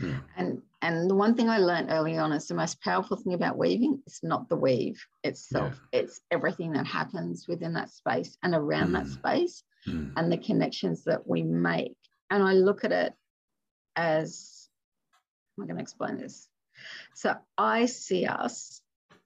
[0.00, 0.20] Yeah.
[0.36, 3.56] And and the one thing I learned early on is the most powerful thing about
[3.58, 5.80] weaving is not the weave itself.
[5.92, 9.12] It's everything that happens within that space and around that Mm.
[9.14, 11.96] space Mm, and the connections that we make.
[12.30, 13.14] And I look at it
[13.94, 14.68] as
[15.58, 16.48] I'm going to explain this.
[17.14, 18.82] So I see us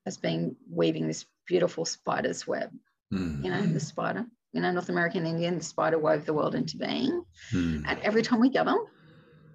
[0.06, 2.70] as being weaving this beautiful spider's web.
[3.12, 4.26] mm, You know, the spider.
[4.52, 7.24] You know, North American Indian, the spider wove the world into being.
[7.52, 7.82] mm.
[7.86, 8.76] And every time we gather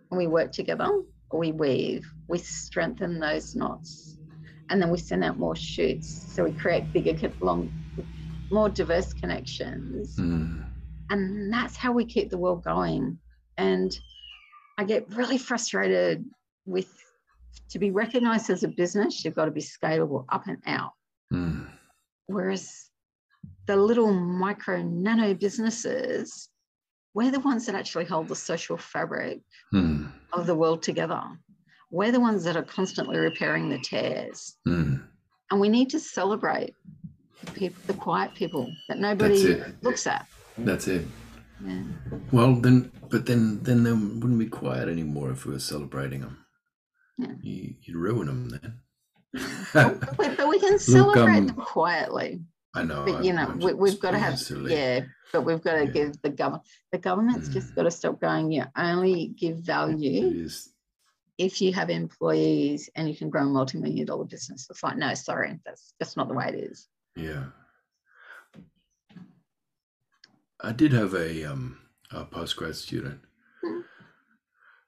[0.10, 0.90] and we work together
[1.38, 4.18] we weave, we strengthen those knots.
[4.70, 6.34] And then we send out more shoots.
[6.34, 7.72] So we create bigger, long,
[8.52, 10.18] more diverse connections.
[10.18, 10.66] Mm,
[11.12, 13.20] And that's how we keep the world going.
[13.58, 13.98] And
[14.78, 16.26] I get really frustrated
[16.66, 16.92] with
[17.70, 20.92] to be recognized as a business, you've got to be scalable up and out.
[21.32, 21.68] mm.
[22.28, 22.90] Whereas
[23.68, 26.50] the little micro nano businesses,
[27.16, 29.40] we're the ones that actually hold the social fabric
[29.74, 31.22] Mm, of the world together.
[31.90, 34.58] We're the ones that are constantly repairing the tears.
[34.68, 35.02] mm.
[35.52, 36.74] And we need to celebrate
[37.44, 40.28] the people, the quiet people that nobody looks at.
[40.58, 41.06] That's it.
[41.66, 41.84] Yeah.
[42.32, 46.46] Well, then, but then, then they wouldn't be quiet anymore if we were celebrating them.
[47.18, 47.34] Yeah.
[47.42, 48.80] You, you'd ruin them then.
[49.74, 52.42] But, we- but we can celebrate um, them quietly.
[52.76, 53.06] I know.
[53.06, 55.02] But you know, I'm we, we've got to have yeah.
[55.34, 55.92] But we've got to Yeah.
[55.92, 56.64] give the government.
[56.92, 57.76] The government's just Mm.
[57.76, 58.52] got to stop going.
[58.52, 60.48] You only give value
[61.38, 64.68] if you have employees and you can grow a multi-million dollar business.
[64.70, 66.88] It's like no, sorry, that's that's not the way it is.
[67.16, 67.46] Yeah.
[70.62, 71.80] I did have a um
[72.12, 73.20] a postgrad student
[73.64, 73.82] Hmm.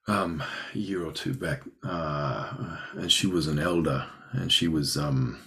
[0.07, 4.97] um a year or two back uh and she was an elder and she was
[4.97, 5.39] um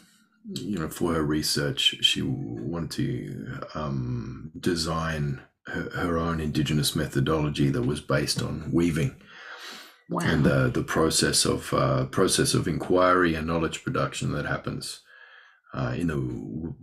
[0.55, 7.69] you know for her research she wanted to um design her, her own indigenous methodology
[7.69, 9.15] that was based on weaving
[10.09, 10.23] Wow.
[10.25, 15.03] and the the process of uh, process of inquiry and knowledge production that happens
[15.73, 16.75] uh, in the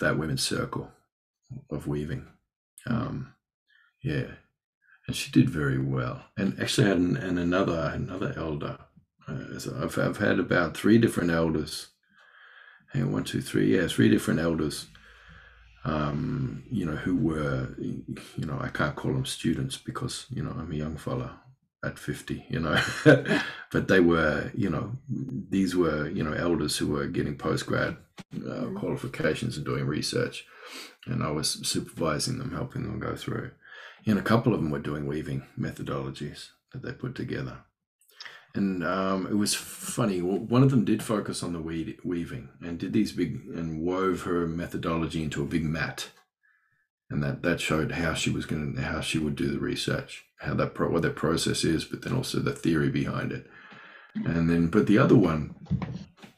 [0.00, 0.90] that women's circle
[1.70, 2.26] of weaving.
[2.86, 3.34] Um,
[4.02, 4.28] yeah,
[5.06, 6.24] and she did very well.
[6.36, 8.78] And actually, had an, and another another elder.
[9.28, 11.88] Uh, so I've I've had about three different elders.
[12.92, 13.74] Hang on, one, two, three.
[13.76, 14.86] Yeah, three different elders.
[15.84, 20.52] Um, you know, who were, you know, I can't call them students because you know
[20.52, 21.40] I'm a young fella
[21.84, 22.80] at 50 you know
[23.72, 27.96] but they were you know these were you know elders who were getting postgrad
[28.36, 28.78] uh, Mhm.
[28.78, 30.46] qualifications and doing research
[31.06, 33.50] and i was supervising them helping them go through
[34.06, 37.58] and a couple of them were doing weaving methodologies that they put together
[38.54, 40.20] and um, it was funny.
[40.20, 44.22] One of them did focus on the weed, weaving and did these big and wove
[44.22, 46.10] her methodology into a big mat.
[47.08, 50.24] And that that showed how she was going to how she would do the research
[50.38, 53.46] how that pro, what that process is but then also the theory behind it.
[54.14, 55.54] And then but the other one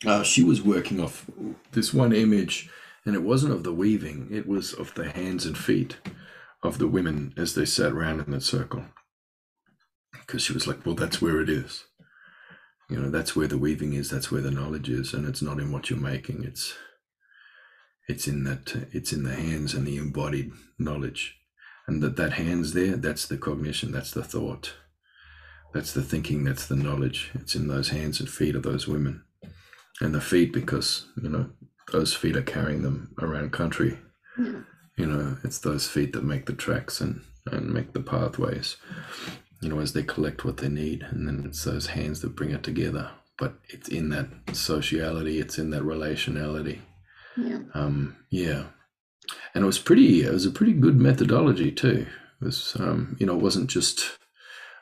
[0.07, 1.29] uh, she was working off
[1.73, 2.69] this one image
[3.07, 5.99] and it wasn't of the weaving it was of the hands and feet
[6.63, 8.85] of the women as they sat around in that circle.
[10.13, 11.85] Because she was like well that's where it is
[12.91, 14.11] You know, that's where the weaving is.
[14.11, 16.45] That's where the knowledge is, and it's not in what you're making.
[16.45, 16.75] It's
[18.09, 21.37] it's in that it's in the hands and the embodied knowledge,
[21.87, 22.97] and that that hands there.
[22.97, 23.93] That's the cognition.
[23.93, 24.75] That's the thought.
[25.73, 26.45] That's the thinking.
[26.45, 27.31] That's the knowledge.
[27.35, 29.25] It's in those hands and feet of those women,
[30.01, 31.51] and the feet because you know
[31.91, 33.99] those feet are carrying them around country.
[34.39, 34.61] Yeah.
[34.97, 38.77] You know, it's those feet that make the tracks and and make the pathways
[39.65, 41.03] you know, as they collect what they need.
[41.11, 43.11] And then it's those hands that bring it together.
[43.39, 46.81] But it's in that sociality, it's in that relationality.
[47.37, 47.61] Yeah.
[47.73, 48.67] Um, yeah.
[49.55, 52.07] And it was pretty, it was a pretty good methodology too.
[52.41, 54.19] It was, um, you know, it wasn't just,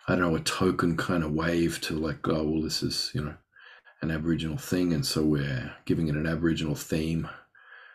[0.09, 3.25] I don't know, a token kind of wave to like, oh, well, this is, you
[3.25, 3.35] know,
[4.03, 4.93] an Aboriginal thing.
[4.93, 7.29] And so we're giving it an Aboriginal theme.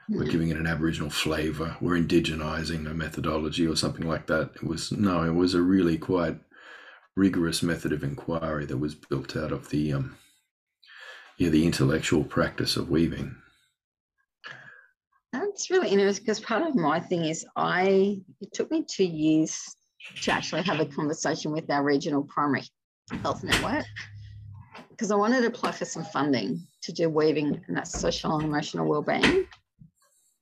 [0.10, 1.76] We're giving it an Aboriginal flavor.
[1.82, 4.52] We're indigenizing a methodology or something like that.
[4.56, 6.40] It was, no, it was a really quite
[7.18, 10.16] rigorous method of inquiry that was built out of the um
[11.38, 13.36] yeah the intellectual practice of weaving
[15.34, 19.76] That's really interesting because part of my thing is I it took me two years
[20.22, 22.64] to actually have a conversation with our regional primary
[23.24, 23.86] health network
[24.90, 28.46] because I wanted to apply for some funding to do weaving and that's social and
[28.46, 29.46] emotional well-being.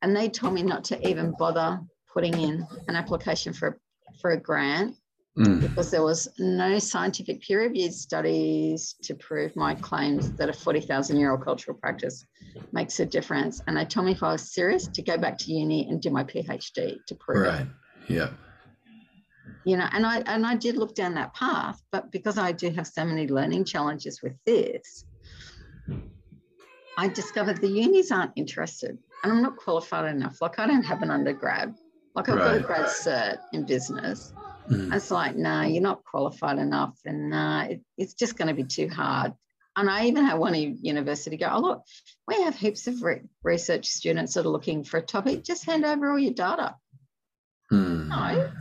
[0.02, 1.80] And they told me not to even bother
[2.14, 3.80] putting in an application for
[4.22, 4.96] for a grant
[5.38, 11.20] Mm, because there was no scientific peer-reviewed studies to prove my claims that a 40,000
[11.20, 12.26] year old cultural practice
[12.72, 13.62] makes a difference.
[13.68, 16.10] And they told me if I was serious to go back to uni and do
[16.10, 17.50] my PhD to prove it.
[17.50, 17.68] right
[18.08, 18.30] yeah
[19.66, 22.70] You know, and I and I did look down that path, but because I do
[22.70, 25.04] have so many learning challenges with this,
[26.98, 28.98] I discovered the unis aren't interested.
[29.24, 30.38] And I'm not qualified enough.
[30.40, 31.74] Like I don't have an undergrad.
[32.14, 34.32] Like I've got a grad cert in business.
[34.70, 38.54] Mm, It's like, no, you're not qualified enough, and nah, it, it's just going to
[38.54, 39.34] be too hard.
[39.78, 41.84] And I even had one university go, oh look,
[42.28, 45.44] we have heaps of re- research students that are looking for a topic.
[45.44, 46.76] Just hand over all your data.
[47.72, 48.52] mm, No,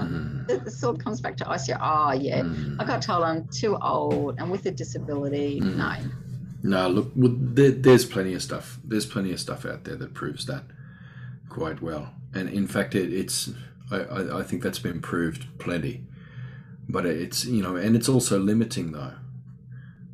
[0.00, 1.68] mm, it, sort of comes back to us.
[1.68, 2.76] Yeah, oh yeah, mm.
[2.80, 5.60] I got told I'm too old and with a disability.
[5.60, 5.76] Mm.
[5.76, 5.96] No,
[6.62, 10.14] no look well, there, there's plenty of stuff there's plenty of stuff out there that
[10.14, 10.62] proves that
[11.48, 13.50] quite well and in fact it, it's
[13.92, 16.04] I, I, I think that's been proved plenty.
[16.88, 19.14] But it's you know and it's also limiting though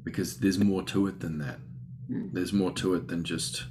[0.05, 1.59] because there's more to it than that.
[2.11, 2.33] Mm.
[2.33, 3.64] there's more to it than just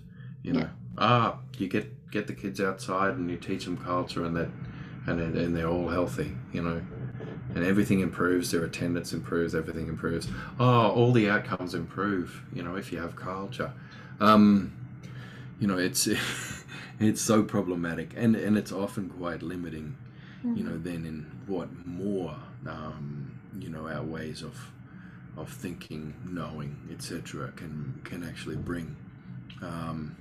[0.43, 0.69] you know Yeah.
[0.97, 4.49] ah you get get the kids outside and you teach them culture and that
[5.07, 6.81] and and they're all healthy you know?
[7.55, 10.27] And everything improves their attendance improves everything improves.
[10.59, 13.71] Oh all the outcomes improve you know if you have culture.
[14.19, 14.73] Um
[15.59, 16.07] you know it's
[16.99, 19.95] it's so problematic and and it's often quite limiting
[20.55, 22.35] you know then in what more
[22.67, 24.71] um you know our ways of
[25.35, 28.95] of thinking knowing etc can can actually bring
[29.61, 30.15] um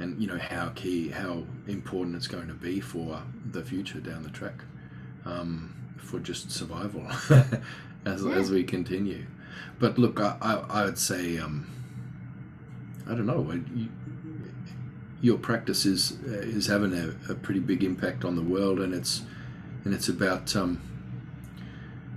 [0.00, 4.22] and you know how key how important it's going to be for the future down
[4.22, 4.64] the track
[5.24, 7.06] um for just survival
[8.04, 8.32] as, Yeah.
[8.34, 9.26] as we continue
[9.78, 11.66] but look i i, I would say um
[13.06, 13.40] i don't know
[13.74, 13.88] you,
[15.24, 19.22] your practice is is having a, a pretty big impact on the world and it's
[19.84, 20.78] and it's about um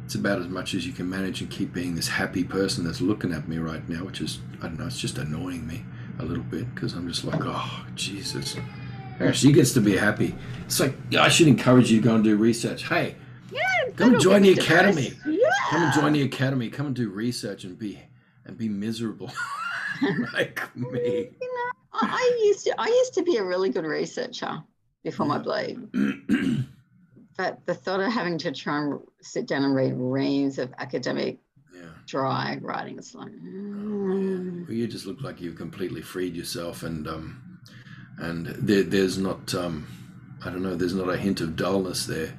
[0.04, 3.00] it's about as much as you can manage and keep being this happy person that's
[3.00, 5.86] looking at me right now which is i don't know it's just annoying me
[6.20, 8.58] a little bit because i'm just like oh jesus.
[9.34, 10.36] She gets to be happy.
[10.66, 12.84] It's like i should encourage you to go and do research.
[12.84, 13.16] Hey
[13.52, 13.62] yeah,
[13.96, 15.14] Come and join the academy.
[15.26, 16.70] Yeah, come and join the academy.
[16.70, 18.00] Come and do research and be
[18.46, 19.32] and be miserable.
[20.34, 21.30] Like me
[22.02, 22.76] I, I used to.
[22.78, 24.64] I used to be a really good researcher
[25.04, 25.80] before my bleed.
[27.38, 31.38] But the thought of having to try and sit down and read reams of academic
[31.72, 36.82] yeah dry writing is like, mm, Well, you just look like you've completely freed yourself,
[36.82, 37.60] and um,
[38.18, 39.88] and there, there's not, um,
[40.44, 42.34] I don't know, there's not a hint of dullness there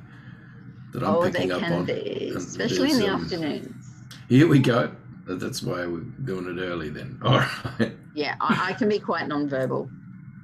[0.92, 1.84] that I'm oh, picking up on.
[1.84, 3.86] be, especially in the um, afternoons.
[4.28, 4.90] Here we go.
[5.26, 7.20] That's why we're doing it early then.
[7.24, 7.92] All right.
[8.18, 9.88] Yeah, I, I can be quite nonverbal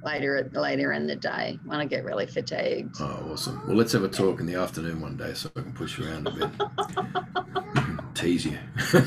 [0.01, 2.95] later at later in the day when I get really fatigued.
[3.01, 3.61] Oh, awesome.
[3.67, 6.07] Well, let's have a talk in the afternoon one day so I can push you
[6.07, 8.15] around a bit.
[8.15, 8.57] Tease you.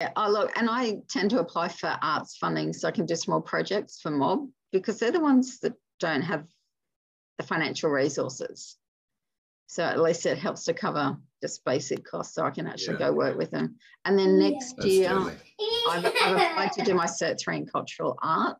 [0.00, 3.16] Yeah, oh, look, and I tend to apply for arts funding so I can do
[3.16, 6.44] small projects for mob because they're the ones that don't have
[7.38, 8.76] the financial resources.
[9.68, 11.16] So at least it helps to cover
[11.46, 13.10] just basic costs so I can actually Yeah.
[13.10, 13.76] go work with them.
[14.04, 15.10] And then next That's year.
[15.10, 18.56] I've, I've applied to do my Cert 3 in cultural art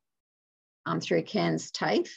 [0.87, 2.11] um, through Cairns TAFE.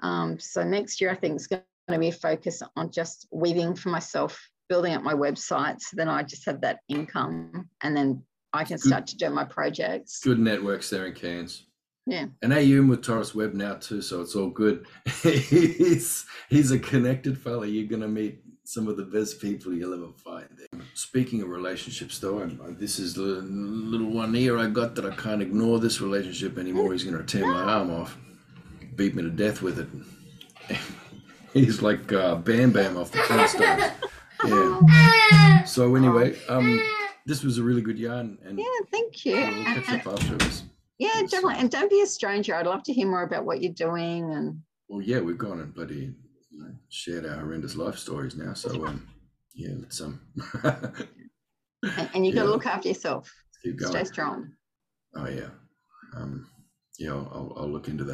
[0.00, 3.74] Um, so next year, I think it's going to be a focus on just weaving
[3.74, 5.80] for myself, building up my website.
[5.80, 8.22] So then I just have that income and then
[8.54, 8.86] I can Good.
[8.86, 10.20] start to do my projects.
[10.24, 11.66] Good networks there in Cairns.
[12.06, 12.26] Yeah.
[12.42, 14.86] And AUM with Taurus Web now too, so it's all good.
[15.22, 17.64] he's he's a connected fella.
[17.64, 18.42] You're gonna meet
[18.72, 20.48] some of the best people you'll ever find.
[20.94, 25.04] Speaking of relationships, though, I'm, I- this is the little one here I got that
[25.04, 26.92] I can't ignore this relationship anymore.
[26.92, 28.16] He's gonna tear my arm off,
[28.96, 29.88] beat me to death with it.
[31.52, 33.92] he's like uh, Bam Bam off the Flintstones.
[34.44, 35.64] Yeah.
[35.64, 36.80] So anyway, um,
[37.26, 39.34] this was a really good yarn, and Yeah, thank you.
[39.36, 40.64] we'll catch up after this.
[40.98, 41.56] yeah, definitely.
[41.58, 42.54] And don't be a stranger.
[42.54, 45.72] I'd love to hear more about what you're doing and Well, yeah, we've gone and
[45.74, 46.14] bloody
[46.88, 48.54] shared our horrendous life stories now.
[48.54, 49.08] So, um,
[49.54, 50.20] yeah, let's um
[50.62, 52.52] and, and you got to Yeah.
[52.54, 53.30] look after yourself.
[53.62, 54.52] keep Stay strong.
[55.14, 55.50] Oh yeah,
[56.16, 56.48] um,
[56.98, 58.10] yeah, I'll, I'll, I'll look into that.